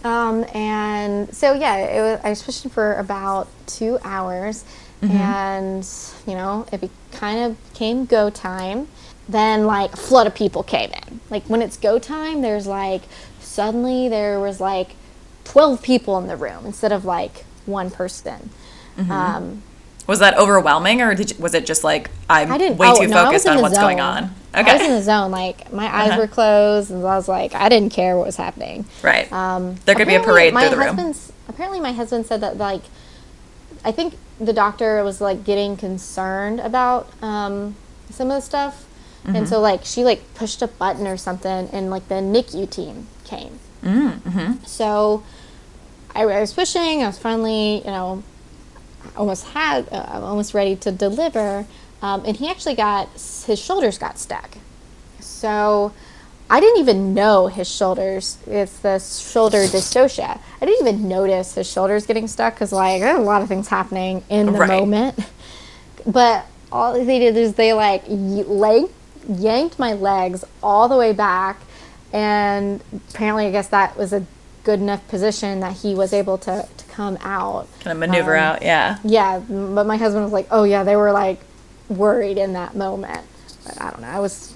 [0.03, 4.63] Um, and so yeah, it was, I was pushing for about two hours,
[5.01, 5.17] mm-hmm.
[5.17, 5.89] and
[6.27, 8.87] you know, it be, kind of came go time
[9.27, 11.19] then like a flood of people came in.
[11.29, 13.03] Like when it's go time, there's like
[13.39, 14.91] suddenly there was like
[15.45, 18.49] 12 people in the room instead of like one person.
[18.97, 19.11] Mm-hmm.
[19.11, 19.63] Um,
[20.07, 23.07] was that overwhelming, or you, was it just like I'm I didn't, way oh, too
[23.07, 23.83] no, focused on what's zone.
[23.83, 24.35] going on?
[24.55, 25.31] Okay, I was in the zone.
[25.31, 26.21] Like my eyes uh-huh.
[26.21, 28.85] were closed, and I was like, I didn't care what was happening.
[29.01, 29.31] Right.
[29.31, 31.15] Um, there could be a parade through the room.
[31.47, 32.83] Apparently, my husband said that like,
[33.83, 37.75] I think the doctor was like getting concerned about um,
[38.11, 38.84] some of the stuff
[39.25, 39.35] Mm-hmm.
[39.35, 43.07] And so like she like pushed a button or something, and like the NICU team
[43.23, 43.59] came.
[43.83, 44.63] Mm-hmm.
[44.65, 45.23] So
[46.13, 47.03] I, I, was pushing.
[47.03, 48.23] I was finally, you know,
[49.15, 51.65] almost had, uh, almost ready to deliver.
[52.01, 54.57] Um, and he actually got his shoulders got stuck.
[55.19, 55.91] So
[56.49, 58.37] I didn't even know his shoulders.
[58.45, 60.39] It's the shoulder dystocia.
[60.61, 63.67] I didn't even notice his shoulders getting stuck because like there a lot of things
[63.67, 64.69] happening in the right.
[64.69, 65.19] moment.
[66.07, 68.85] But all they did is they like leg
[69.29, 71.59] yanked my legs all the way back
[72.13, 74.25] and apparently i guess that was a
[74.65, 77.67] good enough position that he was able to, to come out.
[77.79, 78.97] Kind of maneuver um, out, yeah.
[79.03, 81.39] Yeah, but my husband was like, oh yeah, they were like
[81.87, 83.21] worried in that moment.
[83.63, 84.07] But I don't know.
[84.07, 84.53] I was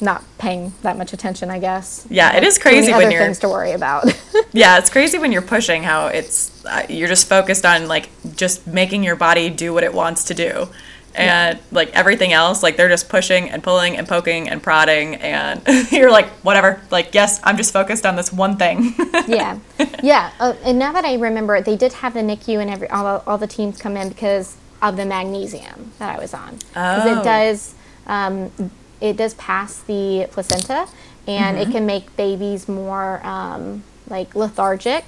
[0.00, 2.06] not paying that much attention, I guess.
[2.10, 4.04] Yeah, like, it is crazy when you're things to worry about.
[4.52, 8.66] yeah, it's crazy when you're pushing how it's uh, you're just focused on like just
[8.66, 10.68] making your body do what it wants to do.
[11.16, 11.64] And yeah.
[11.72, 16.10] like everything else, like they're just pushing and pulling and poking and prodding, and you're
[16.10, 16.82] like, whatever.
[16.90, 18.94] Like, yes, I'm just focused on this one thing.
[19.26, 19.58] yeah,
[20.02, 20.32] yeah.
[20.38, 23.38] Uh, and now that I remember, they did have the NICU and every all, all
[23.38, 26.56] the teams come in because of the magnesium that I was on.
[26.56, 27.20] Because oh.
[27.20, 27.74] it does
[28.06, 28.52] um,
[29.00, 30.86] it does pass the placenta,
[31.26, 31.70] and mm-hmm.
[31.70, 35.04] it can make babies more um, like lethargic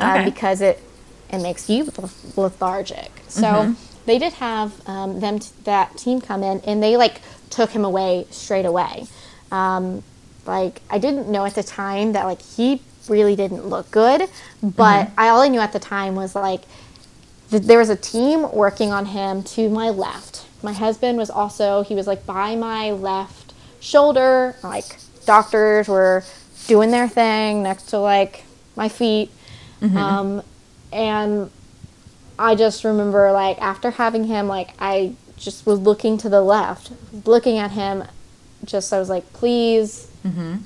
[0.00, 0.24] uh, okay.
[0.24, 0.82] because it
[1.30, 1.90] it makes you
[2.36, 3.10] lethargic.
[3.28, 3.85] So mm-hmm.
[4.06, 7.84] They did have um, them t- that team come in, and they like took him
[7.84, 9.06] away straight away.
[9.50, 10.02] Um,
[10.46, 14.22] like I didn't know at the time that like he really didn't look good,
[14.62, 15.20] but mm-hmm.
[15.20, 16.62] I all I knew at the time was like
[17.50, 21.82] th- there was a team working on him to my left my husband was also
[21.82, 24.84] he was like by my left shoulder like
[25.24, 26.24] doctors were
[26.66, 29.30] doing their thing next to like my feet
[29.80, 29.96] mm-hmm.
[29.96, 30.42] um,
[30.92, 31.50] and
[32.38, 36.92] i just remember like after having him like i just was looking to the left
[37.26, 38.04] looking at him
[38.64, 40.56] just i was like please mm-hmm.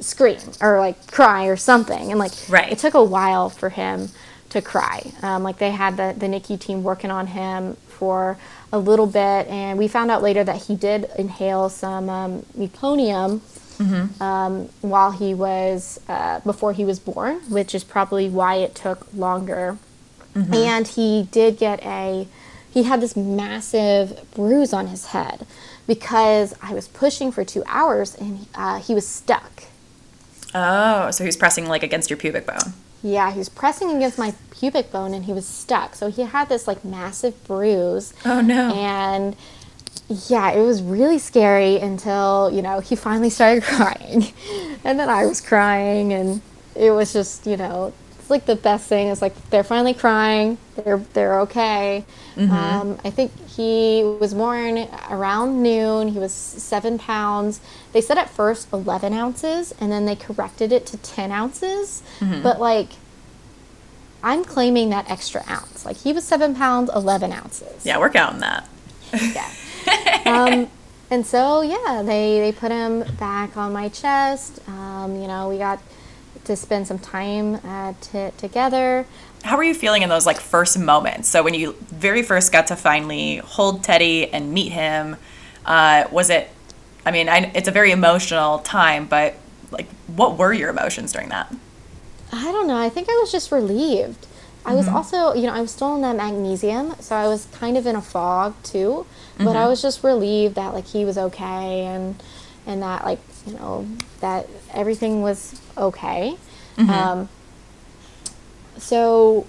[0.00, 2.72] scream or like cry or something and like right.
[2.72, 4.08] it took a while for him
[4.48, 8.38] to cry um, like they had the, the nicu team working on him for
[8.72, 13.40] a little bit, and we found out later that he did inhale some um, meconium
[13.78, 14.22] mm-hmm.
[14.22, 19.12] um, while he was uh, before he was born, which is probably why it took
[19.14, 19.78] longer.
[20.34, 20.54] Mm-hmm.
[20.54, 22.26] And he did get a
[22.70, 25.46] he had this massive bruise on his head
[25.86, 29.64] because I was pushing for two hours and uh, he was stuck.
[30.54, 32.74] Oh, so he was pressing like against your pubic bone.
[33.02, 35.94] Yeah, he was pressing against my pubic bone and he was stuck.
[35.94, 38.12] So he had this like massive bruise.
[38.24, 38.74] Oh no.
[38.74, 39.36] And
[40.08, 44.32] yeah, it was really scary until, you know, he finally started crying.
[44.84, 46.42] and then I was crying and
[46.74, 47.92] it was just, you know,
[48.30, 50.58] like the best thing is like they're finally crying.
[50.76, 52.04] They're they're okay.
[52.36, 52.52] Mm-hmm.
[52.52, 56.08] Um, I think he was born around noon.
[56.08, 57.60] He was seven pounds.
[57.92, 62.02] They said at first eleven ounces, and then they corrected it to ten ounces.
[62.20, 62.42] Mm-hmm.
[62.42, 62.90] But like,
[64.22, 65.84] I'm claiming that extra ounce.
[65.84, 67.84] Like he was seven pounds, eleven ounces.
[67.84, 68.68] Yeah, we're counting that.
[69.12, 69.52] yeah.
[70.26, 70.70] um,
[71.10, 74.60] and so yeah, they they put him back on my chest.
[74.68, 75.80] Um, you know, we got
[76.48, 79.06] to spend some time uh, t- together.
[79.44, 81.28] How were you feeling in those like first moments?
[81.28, 85.16] So when you very first got to finally hold Teddy and meet him,
[85.64, 86.50] uh, was it?
[87.06, 89.36] I mean, I, it's a very emotional time, but
[89.70, 91.54] like, what were your emotions during that?
[92.32, 92.76] I don't know.
[92.76, 94.26] I think I was just relieved.
[94.66, 94.96] I was mm-hmm.
[94.96, 97.96] also, you know, I was still in that magnesium, so I was kind of in
[97.96, 99.06] a fog too.
[99.38, 99.56] But mm-hmm.
[99.56, 102.22] I was just relieved that like he was okay and
[102.66, 103.88] and that like you know
[104.20, 106.36] that everything was okay.
[106.76, 106.90] Mm-hmm.
[106.90, 107.28] Um,
[108.78, 109.46] so,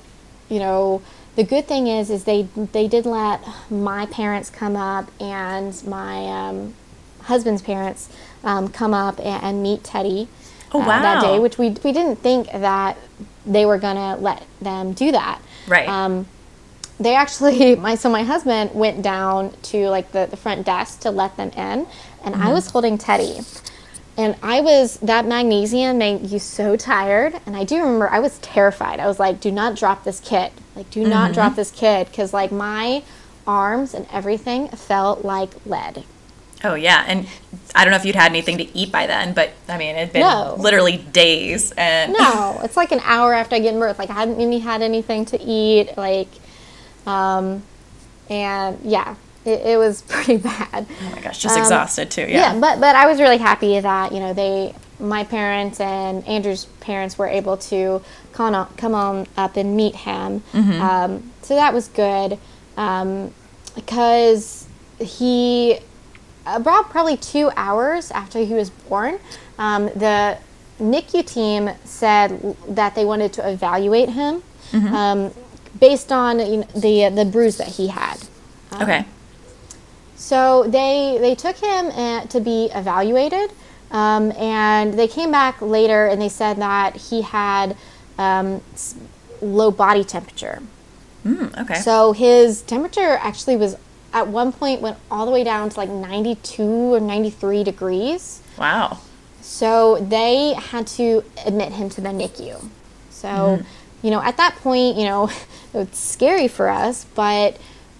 [0.49, 1.01] you know,
[1.35, 6.25] the good thing is, is they they did let my parents come up and my
[6.25, 6.73] um,
[7.21, 8.09] husband's parents
[8.43, 10.27] um, come up and, and, meet Teddy
[10.73, 10.85] oh, wow.
[10.85, 12.97] uh, that day, which we we didn't think that
[13.45, 15.41] they were gonna let them do that.
[15.67, 15.87] Right.
[15.87, 16.25] Um,
[16.99, 21.11] they actually my so my husband went down to like the, the front desk to
[21.11, 21.87] let them in
[22.23, 22.41] and mm-hmm.
[22.41, 23.39] I was holding Teddy
[24.19, 27.39] and I was, that magnesium made you so tired.
[27.45, 28.99] And I do remember I was terrified.
[28.99, 30.51] I was like, do not drop this kid.
[30.75, 31.09] Like, do mm-hmm.
[31.09, 32.07] not drop this kid.
[32.07, 33.01] Because, like, my
[33.47, 36.03] arms and everything felt like lead.
[36.65, 37.05] Oh, yeah.
[37.07, 37.27] And
[37.73, 40.11] I don't know if you'd had anything to eat by then, but I mean, it'd
[40.11, 40.57] been no.
[40.59, 41.71] literally days.
[41.77, 43.97] And no, it's like an hour after I get birth.
[43.99, 45.95] Like, I hadn't even had anything to eat.
[45.95, 46.27] Like,
[47.07, 47.63] um,
[48.29, 50.85] and yeah, it, it was pretty bad.
[50.89, 52.21] Oh my gosh, just um, exhausted too.
[52.21, 52.53] Yeah.
[52.53, 56.65] Yeah, but but I was really happy that you know they my parents and Andrew's
[56.81, 58.01] parents were able to
[58.33, 60.41] come on, come on up and meet him.
[60.51, 60.81] Mm-hmm.
[60.81, 62.37] Um, so that was good
[62.77, 63.33] um,
[63.75, 64.67] because
[64.99, 65.79] he
[66.45, 69.19] about probably two hours after he was born,
[69.57, 70.37] um, the
[70.79, 74.93] NICU team said that they wanted to evaluate him mm-hmm.
[74.93, 75.31] Um,
[75.79, 78.17] based on you know, the the bruise that he had.
[78.73, 79.05] okay.
[80.19, 83.51] So they they took him uh, to be evaluated,
[83.89, 87.77] um, and they came back later and they said that he had
[88.17, 88.61] um,
[89.41, 90.61] low body temperature.
[91.25, 91.75] Mm, okay.
[91.75, 93.77] So his temperature actually was
[94.11, 98.41] at one point went all the way down to like 92 or 93 degrees.
[98.57, 98.99] Wow.
[99.41, 102.67] So they had to admit him to the NICU.
[103.09, 104.05] So, mm-hmm.
[104.05, 105.31] you know, at that point, you know,
[105.73, 107.57] it's scary for us, but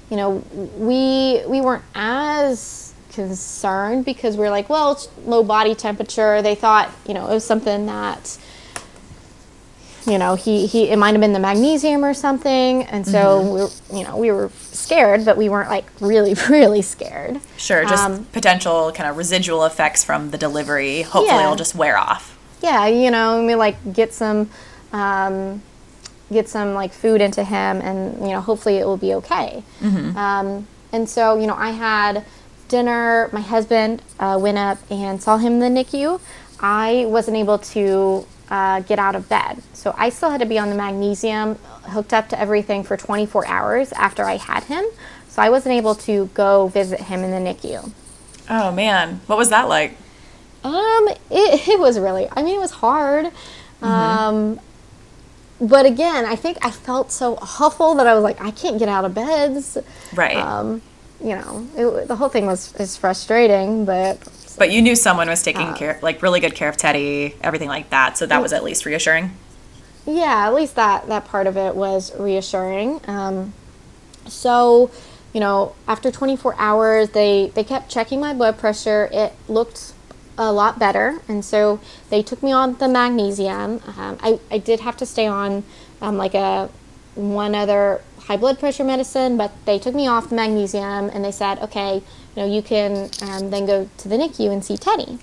[0.10, 0.44] you know,
[0.78, 6.42] we we weren't as concerned because we are like, well, it's low body temperature.
[6.42, 8.38] They thought, you know, it was something that
[10.08, 13.54] you know, he, he it might have been the magnesium or something, and so mm-hmm.
[13.54, 17.40] we were, you know we were scared, but we weren't like really really scared.
[17.58, 21.04] Sure, just um, potential kind of residual effects from the delivery.
[21.04, 21.44] Hopefully, yeah.
[21.44, 22.38] it'll just wear off.
[22.62, 24.50] Yeah, you know, we like get some.
[24.92, 25.62] Um,
[26.32, 30.16] get some like food into him and you know hopefully it will be okay mm-hmm.
[30.18, 32.24] um, and so you know i had
[32.68, 36.20] dinner my husband uh, went up and saw him in the nicu
[36.60, 39.62] i wasn't able to uh, get out of bed.
[39.74, 43.48] So I still had to be on the magnesium, hooked up to everything for 24
[43.48, 44.86] hours after I had him.
[45.28, 47.92] So I wasn't able to go visit him in the NICU.
[48.50, 49.96] Oh man, what was that like?
[50.64, 53.26] Um, it, it was really, I mean, it was hard.
[53.26, 53.86] Mm-hmm.
[53.86, 54.60] Um,
[55.62, 58.90] but again, I think I felt so awful that I was like, I can't get
[58.90, 59.78] out of beds.
[60.14, 60.38] Right.
[60.38, 60.82] Um,
[61.22, 64.20] you know, it, the whole thing was is frustrating, but
[64.58, 67.68] but you knew someone was taking uh, care, like really good care of Teddy, everything
[67.68, 68.18] like that.
[68.18, 69.32] So that was at least reassuring.
[70.06, 73.02] Yeah, at least that that part of it was reassuring.
[73.08, 73.54] Um,
[74.28, 74.92] so,
[75.34, 79.10] you know, after 24 hours, they they kept checking my blood pressure.
[79.12, 79.94] It looked
[80.40, 83.82] a lot better, and so they took me on the magnesium.
[83.98, 85.64] Um, I I did have to stay on
[86.02, 86.70] um, like a
[87.16, 91.32] one other high blood pressure medicine, but they took me off the magnesium and they
[91.32, 92.04] said, okay, you
[92.36, 95.18] know, you can um, then go to the NICU and see Teddy.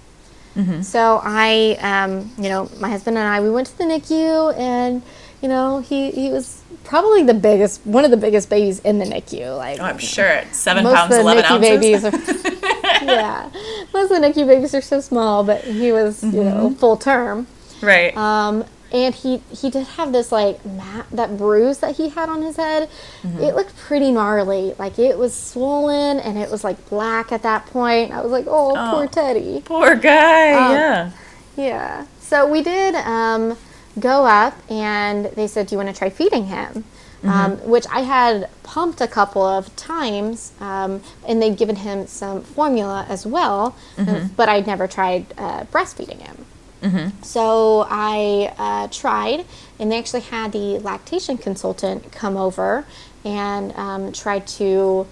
[0.57, 0.83] Mm-hmm.
[0.83, 5.03] So I, um, you know, my husband and I, we went to the NICU and,
[5.41, 9.05] you know, he, he was probably the biggest, one of the biggest babies in the
[9.05, 9.57] NICU.
[9.57, 12.63] Like, oh, I'm sure, seven pounds, eleven NICU ounces.
[13.17, 13.51] Yeah,
[13.93, 16.37] most of the NICU babies are so small, but he was, mm-hmm.
[16.37, 16.75] you know, mm-hmm.
[16.75, 17.47] full term.
[17.81, 18.17] Right.
[18.17, 22.43] Um, and he he did have this like mat, that bruise that he had on
[22.43, 22.89] his head
[23.23, 23.41] mm-hmm.
[23.41, 27.67] it looked pretty gnarly like it was swollen and it was like black at that
[27.67, 31.11] point i was like oh, oh poor teddy poor guy um, yeah
[31.57, 33.57] yeah so we did um,
[33.99, 36.85] go up and they said do you want to try feeding him
[37.19, 37.29] mm-hmm.
[37.29, 42.43] um, which i had pumped a couple of times um, and they'd given him some
[42.43, 44.27] formula as well mm-hmm.
[44.35, 46.47] but i'd never tried uh, breastfeeding him
[46.83, 47.23] Mm-hmm.
[47.23, 49.45] So I uh, tried,
[49.79, 52.85] and they actually had the lactation consultant come over
[53.25, 55.07] and um, tried to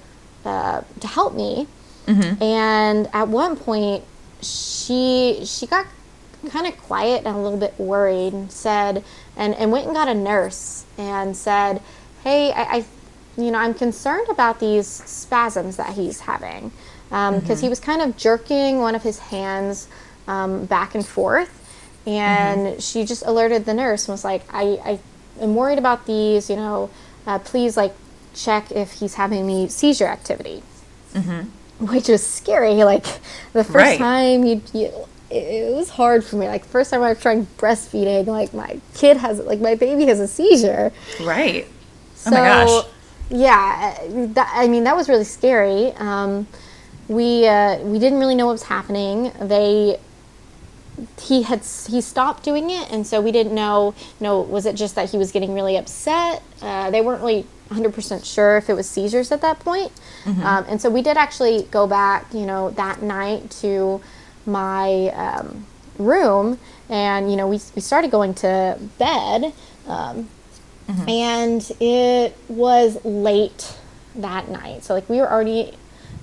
[0.45, 1.67] uh, to help me.
[2.07, 2.43] Mm-hmm.
[2.43, 4.05] And at one point,
[4.41, 5.87] she she got
[6.51, 9.05] kind of quiet and a little bit worried, and said,
[9.37, 11.83] and and went and got a nurse and said,
[12.23, 12.85] "Hey, I, I
[13.37, 16.73] you know, I'm concerned about these spasms that he's having."
[17.15, 17.61] because um, mm-hmm.
[17.61, 19.87] he was kind of jerking one of his hands
[20.27, 21.61] um, back and forth.
[22.07, 22.79] And mm-hmm.
[22.81, 24.99] she just alerted the nurse and was like, I, I
[25.41, 26.91] am worried about these, you know,
[27.27, 27.95] uh, please like
[28.35, 30.63] check if he's having any seizure activity.
[31.13, 31.87] Mm-hmm.
[31.87, 32.83] Which was scary.
[32.85, 33.05] Like
[33.53, 33.99] the first right.
[33.99, 34.93] time you, you
[35.35, 36.47] it was hard for me.
[36.47, 40.21] Like first time I was trying breastfeeding, like my kid has like my baby has
[40.21, 40.93] a seizure.
[41.21, 41.67] Right.
[42.15, 42.87] So, oh my gosh.
[43.31, 43.99] Yeah,
[44.35, 45.93] that, I mean that was really scary.
[45.97, 46.47] Um,
[47.09, 49.33] we uh, we didn't really know what was happening.
[49.41, 49.99] They
[51.21, 53.95] he had he stopped doing it, and so we didn't know.
[54.21, 56.43] You know, was it just that he was getting really upset?
[56.63, 59.91] Uh, they weren't really 100% sure if it was seizures at that point.
[60.25, 60.43] Mm-hmm.
[60.43, 62.33] Um, and so we did actually go back.
[62.33, 64.01] You know, that night to
[64.47, 65.67] my um,
[65.99, 69.53] room, and you know, we we started going to bed.
[69.87, 70.29] Um,
[70.89, 71.09] mm-hmm.
[71.09, 73.77] And it was late
[74.15, 74.85] that night.
[74.85, 75.73] So, like, we were already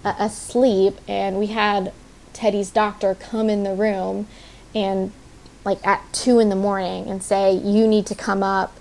[0.04, 1.94] uh, asleep, and we had
[2.34, 4.28] Teddy's doctor come in the room
[4.74, 5.12] and
[5.64, 8.76] like at two in the morning and say you need to come up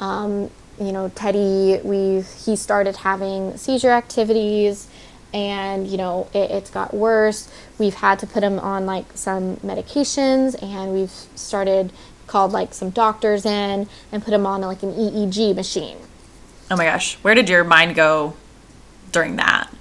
[0.00, 0.50] um,
[0.80, 4.88] you know teddy we he started having seizure activities
[5.32, 9.56] and you know it, it's got worse we've had to put him on like some
[9.58, 11.92] medications and we've started
[12.26, 15.96] called like some doctors in and put him on like an eeg machine
[16.70, 18.34] oh my gosh where did your mind go
[19.10, 19.72] during that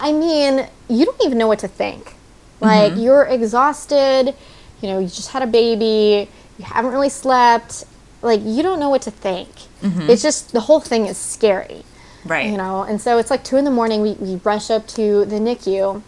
[0.00, 2.14] i mean you don't even know what to think
[2.60, 3.00] like mm-hmm.
[3.00, 4.34] you're exhausted
[4.84, 6.28] you know, you just had a baby,
[6.58, 7.84] you haven't really slept,
[8.20, 9.48] like you don't know what to think.
[9.80, 10.10] Mm-hmm.
[10.10, 11.84] It's just the whole thing is scary.
[12.26, 12.46] Right.
[12.46, 15.24] You know, and so it's like two in the morning, we, we rush up to
[15.26, 16.02] the NICU,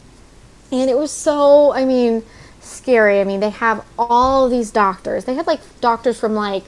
[0.72, 2.22] and it was so, I mean,
[2.60, 3.20] scary.
[3.20, 5.24] I mean, they have all these doctors.
[5.24, 6.64] They had like doctors from like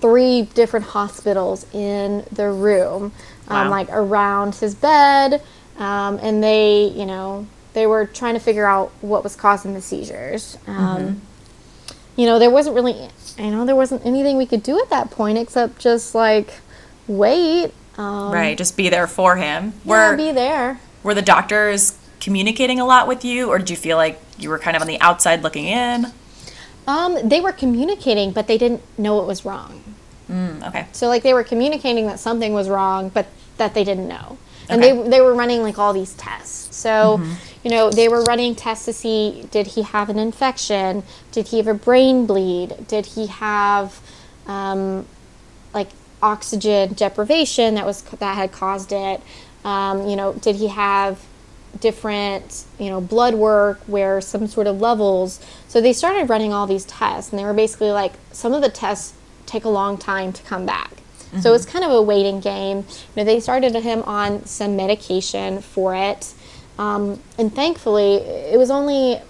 [0.00, 3.12] three different hospitals in the room,
[3.48, 3.64] um, wow.
[3.64, 5.42] um, like around his bed.
[5.78, 9.80] Um, and they, you know, they were trying to figure out what was causing the
[9.80, 10.58] seizures.
[10.66, 12.00] Um, mm-hmm.
[12.16, 13.08] you know, there wasn't really,
[13.38, 16.54] you know, there wasn't anything we could do at that point except just like
[17.06, 17.72] wait.
[17.98, 19.74] Um, right, just be there for him.
[19.84, 20.80] Yeah, were, be there.
[21.02, 24.58] Were the doctors communicating a lot with you, or did you feel like you were
[24.58, 26.06] kind of on the outside looking in?
[26.86, 29.82] Um, they were communicating, but they didn't know it was wrong.
[30.30, 30.86] Mm, okay.
[30.92, 33.26] So like they were communicating that something was wrong, but
[33.58, 34.38] that they didn't know.
[34.68, 34.96] And okay.
[34.96, 36.74] they they were running like all these tests.
[36.74, 37.34] So, mm-hmm.
[37.62, 41.02] you know, they were running tests to see did he have an infection?
[41.30, 42.86] Did he have a brain bleed?
[42.88, 44.00] Did he have
[44.46, 45.06] um,
[46.22, 49.20] oxygen deprivation that was that had caused it?
[49.64, 51.24] Um, you know, did he have
[51.80, 55.40] different, you know, blood work where some sort of levels.
[55.68, 58.68] So they started running all these tests, and they were basically like some of the
[58.68, 59.14] tests
[59.46, 60.90] take a long time to come back.
[60.90, 61.40] Mm-hmm.
[61.40, 62.78] So it's kind of a waiting game.
[62.78, 62.84] You
[63.16, 66.34] know, they started him on some medication for it,
[66.78, 69.20] um, and thankfully, it was only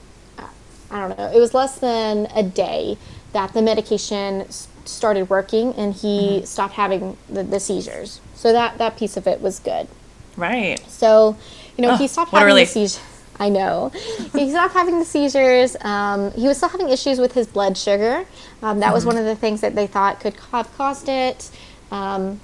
[0.91, 2.99] I don't know, it was less than a day
[3.33, 4.47] that the medication
[4.85, 6.45] started working, and he mm-hmm.
[6.45, 8.21] stopped having the, the seizures.
[8.35, 9.89] So that that piece of it was good.
[10.37, 10.79] Right.
[10.89, 11.37] So
[11.77, 13.01] you know, oh, he stopped having the seizures.
[13.39, 13.91] I know.
[14.33, 15.77] he stopped having the seizures.
[15.81, 18.27] Um, he was still having issues with his blood sugar.
[18.63, 18.95] Um, that mm-hmm.
[18.95, 21.51] was one of the things that they thought could have caused it.
[21.91, 22.41] Um,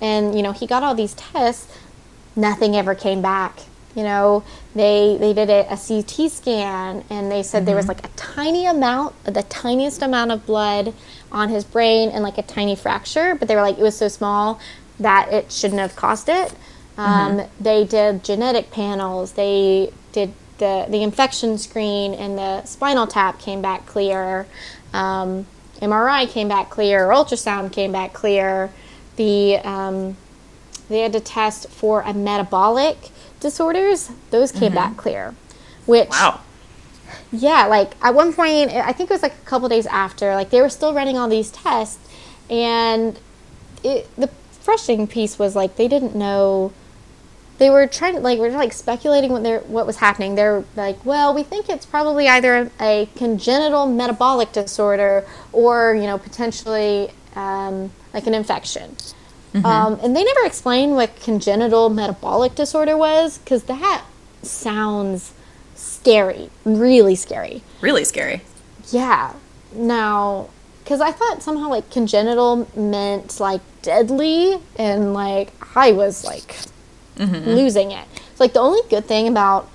[0.00, 1.74] and you know, he got all these tests.
[2.34, 3.60] Nothing ever came back.
[3.94, 7.66] You know, they they did a, a CT scan and they said mm-hmm.
[7.66, 8.04] there was mm-hmm.
[8.04, 10.94] like a tiny amount, the tiniest amount of blood
[11.30, 13.34] on his brain and like a tiny fracture.
[13.34, 14.60] But they were like, it was so small
[14.98, 16.52] that it shouldn't have caused it.
[16.96, 17.62] Um, mm-hmm.
[17.62, 19.32] They did genetic panels.
[19.32, 24.46] They did the the infection screen, and the spinal tap came back clear.
[24.94, 25.46] Um,
[25.80, 27.08] MRI came back clear.
[27.08, 28.70] Ultrasound came back clear.
[29.16, 30.16] The um,
[30.88, 33.10] they had to test for a metabolic
[33.42, 34.10] disorders.
[34.30, 34.74] Those came mm-hmm.
[34.74, 35.34] back clear.
[35.86, 36.40] Which wow.
[37.30, 40.50] Yeah, like at one point, I think it was like a couple days after, like
[40.50, 41.98] they were still running all these tests,
[42.48, 43.18] and
[43.82, 44.28] it, the
[44.60, 46.72] frustrating piece was like they didn't know
[47.58, 50.34] they were trying to like we're like speculating what they what was happening.
[50.34, 56.18] They're like, well, we think it's probably either a, congenital metabolic disorder or you know
[56.18, 58.96] potentially um, like an infection.
[59.52, 59.66] Mm-hmm.
[59.66, 64.04] Um, and they never explained what congenital metabolic disorder was because that
[64.42, 65.34] sounds
[65.74, 67.62] scary, really scary.
[67.80, 68.42] Really scary.
[68.90, 69.34] Yeah.
[69.74, 70.48] Now,
[70.82, 76.56] because I thought somehow like congenital meant like deadly, and like I was like
[77.16, 77.48] mm-hmm.
[77.50, 78.06] losing it.
[78.30, 79.70] It's like the only good thing about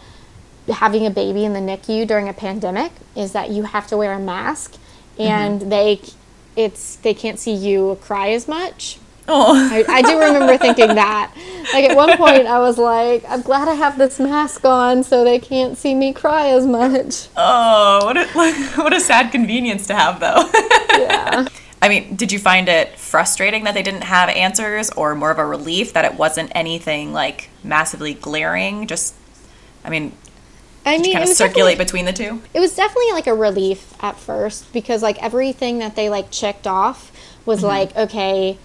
[0.68, 4.14] having a baby in the NICU during a pandemic is that you have to wear
[4.14, 4.76] a mask
[5.18, 5.70] and mm-hmm.
[5.70, 6.02] they
[6.56, 9.00] it's they can't see you cry as much.
[9.28, 9.54] Oh.
[9.72, 11.34] I, I, do remember thinking that.
[11.74, 15.24] Like at one point, I was like, "I'm glad I have this mask on, so
[15.24, 19.86] they can't see me cry as much." Oh, what a like, what a sad convenience
[19.88, 20.50] to have, though.
[20.98, 21.48] yeah.
[21.82, 25.38] I mean, did you find it frustrating that they didn't have answers or more of
[25.38, 28.88] a relief that it wasn't anything like massively glaring?
[28.88, 29.14] Just,
[29.84, 30.12] I mean,
[30.88, 32.42] I mean, kind of circulate between the two?
[32.54, 36.66] It was definitely like a relief at first because like everything that they like checked
[36.66, 37.12] off
[37.46, 37.68] was mm-hmm.
[37.68, 38.58] like, okay,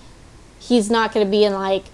[0.63, 1.85] he's not going to be in like,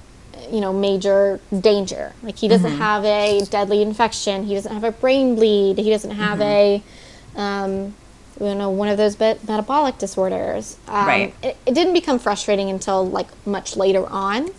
[0.51, 2.13] you know, major danger.
[2.23, 2.81] Like he doesn't mm-hmm.
[2.81, 4.45] have a deadly infection.
[4.45, 5.79] He doesn't have a brain bleed.
[5.79, 7.39] He doesn't have mm-hmm.
[7.39, 7.95] a, um,
[8.41, 10.77] you know one of those metabolic disorders.
[10.87, 11.35] Um, right.
[11.43, 14.51] It, it, didn't become frustrating until like much later on.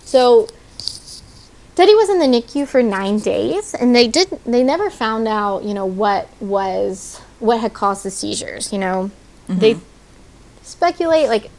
[0.00, 0.48] So
[1.74, 5.64] Teddy was in the NICU for nine days, and they did they never found out
[5.64, 8.72] you know what was what had caused the seizures.
[8.72, 9.10] You know,
[9.48, 9.58] mm-hmm.
[9.58, 9.76] they
[10.62, 11.50] speculate like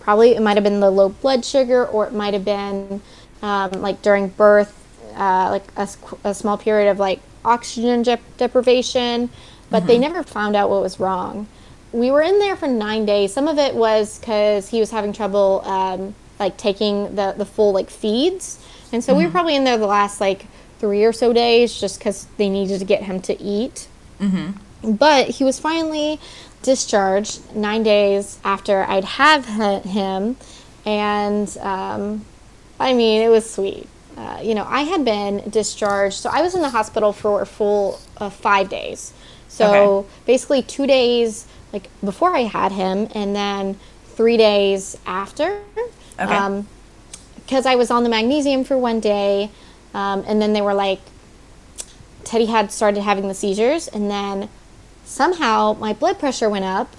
[0.00, 3.00] probably it might have been the low blood sugar, or it might have been
[3.42, 4.74] um, like during birth,
[5.14, 5.88] uh, like a,
[6.28, 8.02] a, small period of like oxygen
[8.36, 9.30] deprivation
[9.70, 9.86] but mm-hmm.
[9.86, 11.46] they never found out what was wrong.
[11.92, 13.32] We were in there for nine days.
[13.32, 17.72] Some of it was because he was having trouble, um, like taking the the full
[17.72, 19.18] like feeds, and so mm-hmm.
[19.18, 19.32] we were mm-hmm.
[19.32, 20.46] probably in there the last like
[20.78, 23.88] three or so days just because they needed to get him to eat.
[24.20, 24.92] Mm-hmm.
[24.92, 26.18] But he was finally
[26.62, 30.36] discharged nine days after I'd have him,
[30.84, 32.24] and um,
[32.78, 33.88] I mean it was sweet.
[34.16, 37.46] Uh, you know, I had been discharged, so I was in the hospital for a
[37.46, 39.12] full uh, five days.
[39.48, 40.08] So okay.
[40.26, 45.62] basically, two days like before I had him, and then three days after.
[46.18, 46.64] Okay.
[47.36, 49.50] Because um, I was on the magnesium for one day,
[49.94, 51.00] um, and then they were like,
[52.24, 54.48] Teddy had started having the seizures, and then
[55.10, 56.94] somehow my blood pressure went up.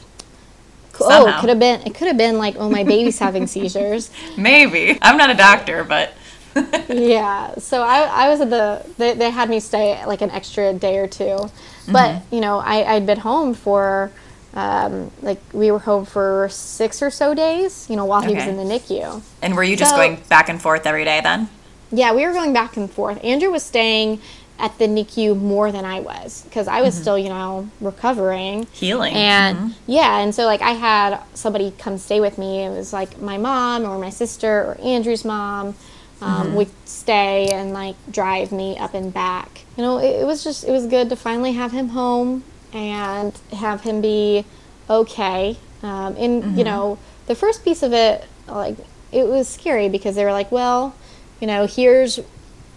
[1.00, 1.38] Oh, somehow.
[1.38, 1.82] Oh, could have been.
[1.82, 4.12] It could have been like, oh, my baby's having seizures.
[4.38, 6.14] Maybe I'm not a doctor, but.
[6.90, 10.74] yeah, so I, I was at the they, they had me stay like an extra
[10.74, 11.50] day or two,
[11.90, 12.36] but mm-hmm.
[12.36, 14.12] you know, I, I'd been home for
[14.54, 18.46] um, like we were home for six or so days, you know, while he was
[18.46, 19.22] in the NICU.
[19.42, 21.48] And were you just so, going back and forth every day then?
[21.90, 23.24] Yeah, we were going back and forth.
[23.24, 24.20] Andrew was staying
[24.62, 27.02] at the NICU more than I was because I was mm-hmm.
[27.02, 29.92] still, you know, recovering, healing, and mm-hmm.
[29.92, 32.64] yeah, and so like I had somebody come stay with me.
[32.64, 35.76] It was like my mom or my sister or Andrew's mom.
[36.24, 36.56] Um, mm-hmm.
[36.58, 39.62] would stay and like drive me up and back.
[39.76, 42.44] You know, it, it was just it was good to finally have him home
[42.74, 44.46] and have him be
[44.88, 45.58] okay.
[45.82, 46.58] Um, and mm-hmm.
[46.60, 48.76] you know, the first piece of it, like
[49.12, 50.96] it was scary because they were like, well,
[51.40, 52.20] you know, here's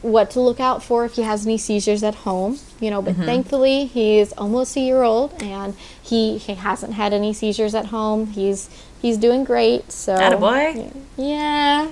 [0.04, 2.58] what to look out for if he has any seizures at home.
[2.80, 3.24] You know, but mm-hmm.
[3.24, 8.26] thankfully he's almost a year old and he, he hasn't had any seizures at home.
[8.28, 8.68] He's
[9.00, 9.90] he's doing great.
[9.90, 10.90] So, boy.
[11.16, 11.90] Yeah.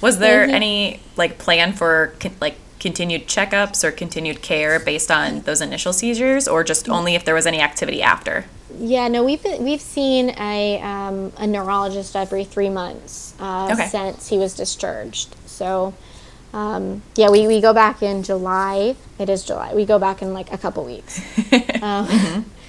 [0.00, 5.42] Was there he, any like plan for like continued checkups or continued care based on
[5.42, 8.44] those initial seizures, or just only if there was any activity after?
[8.76, 13.86] Yeah, no, we've been, we've seen a um, a neurologist every three months uh, okay.
[13.86, 15.36] since he was discharged.
[15.46, 15.94] So,
[16.52, 18.96] um, yeah, we, we go back in July.
[19.18, 19.74] It is July.
[19.74, 21.18] We go back in like a couple weeks.
[21.82, 22.40] um, mm-hmm.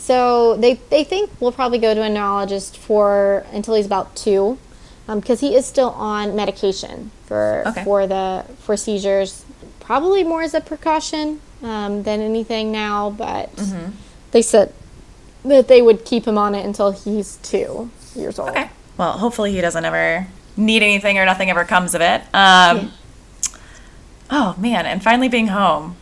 [0.00, 4.58] So they they think we'll probably go to a neurologist for until he's about two
[5.06, 7.84] because um, he is still on medication for okay.
[7.84, 9.44] for the for seizures.
[9.78, 13.90] Probably more as a precaution um, than anything now, but mm-hmm.
[14.30, 14.72] they said
[15.44, 18.50] that they would keep him on it until he's two years old.
[18.50, 18.70] Okay.
[18.96, 22.22] Well, hopefully he doesn't ever need anything or nothing ever comes of it.
[22.22, 22.88] Um, yeah.
[24.30, 25.96] Oh man, and finally being home,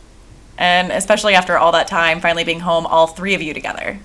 [0.57, 3.99] and especially after all that time, finally being home, all three of you together.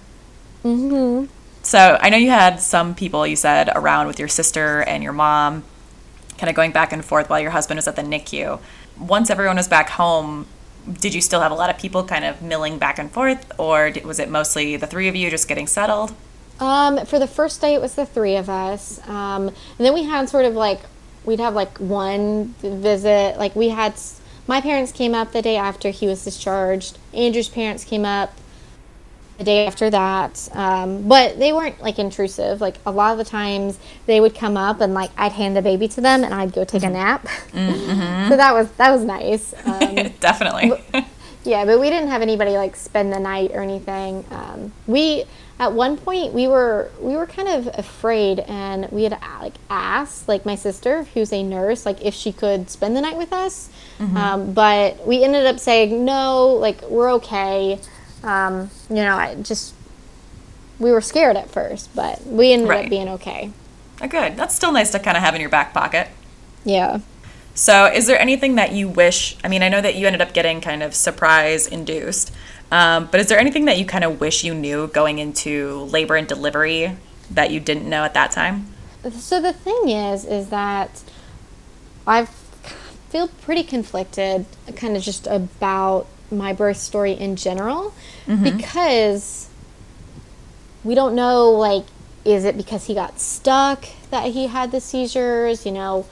[0.64, 1.26] Mm-hmm.
[1.62, 5.12] So I know you had some people you said around with your sister and your
[5.12, 5.64] mom,
[6.38, 8.60] kind of going back and forth while your husband was at the NICU.
[8.98, 10.46] Once everyone was back home,
[11.00, 13.92] did you still have a lot of people kind of milling back and forth, or
[14.04, 16.14] was it mostly the three of you just getting settled?
[16.60, 20.04] Um, for the first day, it was the three of us, um, and then we
[20.04, 20.80] had sort of like
[21.24, 23.38] we'd have like one visit.
[23.38, 23.94] Like we had
[24.46, 26.98] my parents came up the day after he was discharged.
[27.12, 28.34] Andrew's parents came up
[29.38, 30.48] the day after that.
[30.52, 32.60] Um, but they weren't like intrusive.
[32.60, 35.62] Like a lot of the times they would come up and like I'd hand the
[35.62, 36.94] baby to them and I'd go take a mm-hmm.
[36.94, 37.26] nap.
[37.52, 38.28] Mm-hmm.
[38.28, 39.54] so that was that was nice.
[39.64, 40.82] Um, Definitely.
[40.92, 41.04] But,
[41.44, 44.24] yeah, but we didn't have anybody like spend the night or anything.
[44.30, 45.24] Um, we
[45.58, 50.26] at one point we were we were kind of afraid and we had like asked
[50.26, 53.70] like my sister who's a nurse like if she could spend the night with us.
[53.98, 54.16] Mm-hmm.
[54.16, 57.78] Um, but we ended up saying no, like we're okay
[58.24, 59.74] um, you know, I just
[60.78, 62.84] we were scared at first, but we ended right.
[62.84, 63.52] up being okay.
[64.00, 64.36] Oh, good.
[64.36, 66.08] That's still nice to kind of have in your back pocket.
[66.64, 67.00] Yeah.
[67.54, 69.36] So, is there anything that you wish?
[69.44, 72.34] I mean, I know that you ended up getting kind of surprise induced,
[72.70, 76.16] um, but is there anything that you kind of wish you knew going into labor
[76.16, 76.96] and delivery
[77.30, 78.66] that you didn't know at that time?
[79.12, 81.02] So the thing is, is that
[82.06, 82.26] I
[83.10, 84.46] feel pretty conflicted,
[84.76, 87.94] kind of just about my birth story in general
[88.26, 88.42] mm-hmm.
[88.56, 89.48] because
[90.82, 91.84] we don't know like
[92.24, 96.06] is it because he got stuck that he had the seizures you know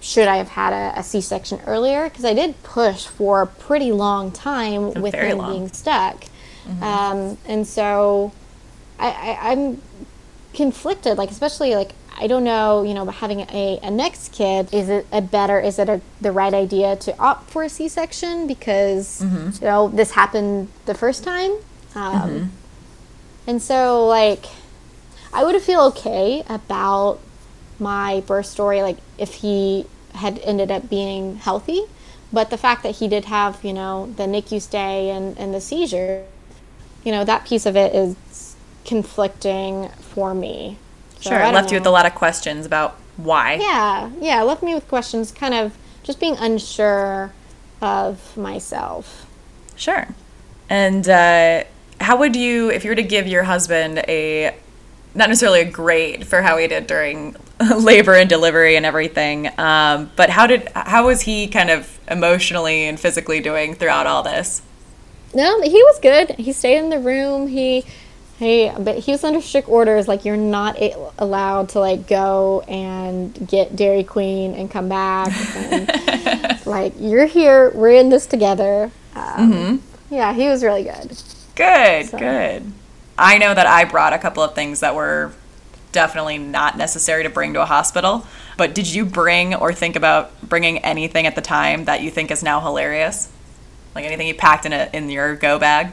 [0.00, 3.92] should i have had a a c-section earlier because i did push for a pretty
[3.92, 5.52] long time with him long.
[5.52, 6.24] being stuck
[6.66, 6.82] mm-hmm.
[6.82, 8.32] um, and so
[8.98, 9.82] I, I i'm
[10.52, 14.88] conflicted like especially like I don't know, you know, having a, a next kid, is
[14.88, 18.46] it a better, is it a, the right idea to opt for a C section
[18.46, 19.62] because, mm-hmm.
[19.62, 21.52] you know, this happened the first time?
[21.94, 22.46] Um, mm-hmm.
[23.46, 24.46] And so, like,
[25.32, 27.20] I would feel okay about
[27.78, 31.82] my birth story, like, if he had ended up being healthy.
[32.32, 35.60] But the fact that he did have, you know, the NICU stay and, and the
[35.60, 36.24] seizure,
[37.04, 40.78] you know, that piece of it is conflicting for me.
[41.20, 41.74] So sure, it left know.
[41.74, 43.54] you with a lot of questions about why.
[43.54, 47.32] Yeah, yeah, left me with questions, kind of just being unsure
[47.80, 49.26] of myself.
[49.76, 50.08] Sure.
[50.68, 51.64] And uh,
[52.00, 54.54] how would you, if you were to give your husband a,
[55.14, 57.36] not necessarily a grade for how he did during
[57.76, 62.84] labor and delivery and everything, um, but how did, how was he kind of emotionally
[62.84, 64.62] and physically doing throughout all this?
[65.34, 66.30] No, he was good.
[66.30, 67.48] He stayed in the room.
[67.48, 67.84] He
[68.38, 70.08] he but he was under strict orders.
[70.08, 70.78] Like you're not
[71.18, 75.32] allowed to like go and get Dairy Queen and come back.
[75.56, 77.70] And, like you're here.
[77.70, 78.90] We're in this together.
[79.14, 80.14] Um, mm-hmm.
[80.14, 81.16] Yeah, he was really good.
[81.54, 82.18] Good, so.
[82.18, 82.72] good.
[83.18, 85.32] I know that I brought a couple of things that were
[85.96, 88.26] definitely not necessary to bring to a hospital.
[88.58, 92.30] But did you bring or think about bringing anything at the time that you think
[92.30, 93.32] is now hilarious?
[93.94, 95.86] Like anything you packed in a in your go bag?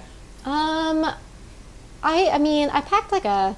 [0.44, 1.06] Um,
[2.04, 3.56] I I mean I packed like a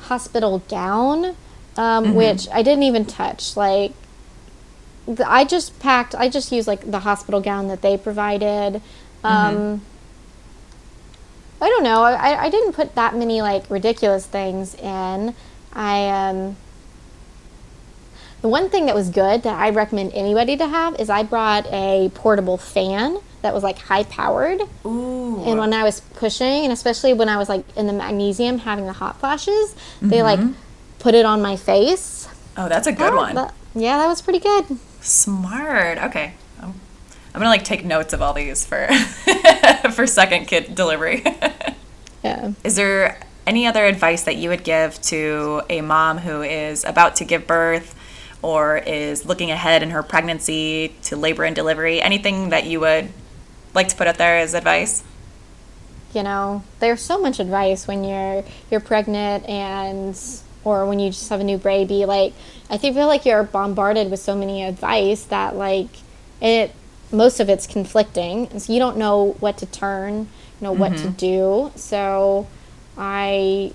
[0.00, 1.34] hospital gown, um,
[1.76, 2.12] mm-hmm.
[2.12, 3.56] which I didn't even touch.
[3.56, 3.92] Like
[5.24, 6.14] I just packed.
[6.14, 8.82] I just used like the hospital gown that they provided.
[9.24, 9.84] Um, mm-hmm.
[11.60, 12.02] I don't know.
[12.02, 15.34] I, I didn't put that many like ridiculous things in.
[15.72, 16.56] I um.
[18.40, 21.66] The one thing that was good that I recommend anybody to have is I brought
[21.72, 24.60] a portable fan that was like high powered.
[24.84, 25.42] Ooh.
[25.44, 28.86] And when I was pushing, and especially when I was like in the magnesium having
[28.86, 30.08] the hot flashes, mm-hmm.
[30.08, 30.40] they like
[30.98, 32.28] put it on my face.
[32.56, 33.34] Oh, that's a good one.
[33.34, 34.78] That, yeah, that was pretty good.
[35.00, 35.98] Smart.
[35.98, 36.34] Okay.
[36.60, 36.74] I'm,
[37.34, 38.88] I'm gonna like take notes of all these for
[39.92, 41.22] for second kid delivery.
[42.24, 42.52] yeah.
[42.64, 47.16] Is there any other advice that you would give to a mom who is about
[47.16, 47.94] to give birth
[48.42, 52.02] or is looking ahead in her pregnancy to labor and delivery?
[52.02, 53.08] Anything that you would
[53.74, 55.02] like to put out there as advice?
[56.12, 60.18] You know, there's so much advice when you're you're pregnant and
[60.62, 62.04] or when you just have a new baby.
[62.04, 62.34] Like
[62.68, 65.88] I think feel like you're bombarded with so many advice that like
[66.42, 66.74] it
[67.10, 70.28] most of it's conflicting, and so you don't know what to turn, you
[70.60, 71.06] know what mm-hmm.
[71.06, 71.72] to do.
[71.76, 72.46] So
[72.98, 73.72] I,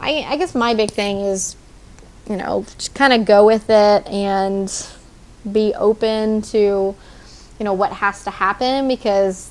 [0.00, 1.56] I I guess my big thing is,
[2.28, 4.86] you know, just kind of go with it and
[5.50, 9.50] be open to, you know, what has to happen because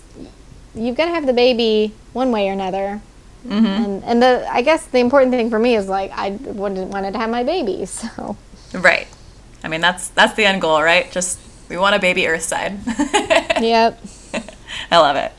[0.76, 3.02] you've got to have the baby one way or another.
[3.46, 3.66] Mm-hmm.
[3.66, 7.12] And and the I guess the important thing for me is like I wouldn't wanted
[7.14, 8.38] to have my baby, so
[8.74, 9.08] right.
[9.64, 11.12] I mean that's that's the end goal, right?
[11.12, 11.40] Just
[11.70, 12.80] we want a baby Earthside.
[13.62, 14.02] yep.
[14.92, 15.32] I love it.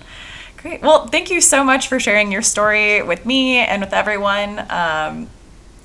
[0.64, 0.80] Great.
[0.80, 4.60] Well, thank you so much for sharing your story with me and with everyone.
[4.70, 5.28] Um,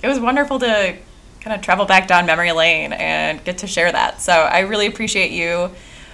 [0.01, 0.95] it was wonderful to
[1.41, 4.21] kind of travel back down memory lane and get to share that.
[4.21, 5.69] So I really appreciate you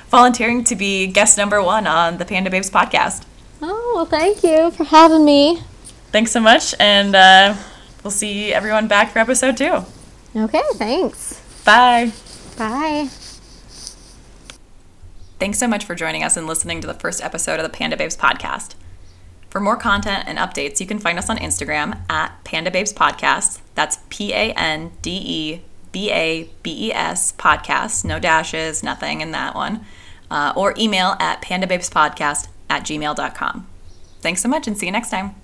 [0.09, 3.25] volunteering to be guest number one on the Pande-Babes podcast.
[3.61, 5.61] Oh, well, thank you for having me.
[6.11, 7.55] Thanks so much, and uh,
[8.03, 9.85] we'll see everyone back for episode two.
[10.35, 11.39] Okay, thanks.
[11.63, 12.13] Bye.
[12.57, 13.09] Bye.
[15.39, 18.15] Thanks so much for joining us and listening to the first episode of the Pande-Babes
[18.15, 18.75] podcast.
[19.49, 23.61] For more content and updates, you can find us on Instagram at Pande-Babes Podcast.
[23.73, 25.61] That's P A N D E
[25.93, 28.03] B A B E S Podcast.
[28.03, 29.85] No dashes, nothing in that one.
[30.29, 33.67] Uh, or email at pandebabespodcast at gmail.com.
[34.19, 35.35] Thanks so much and see you next time.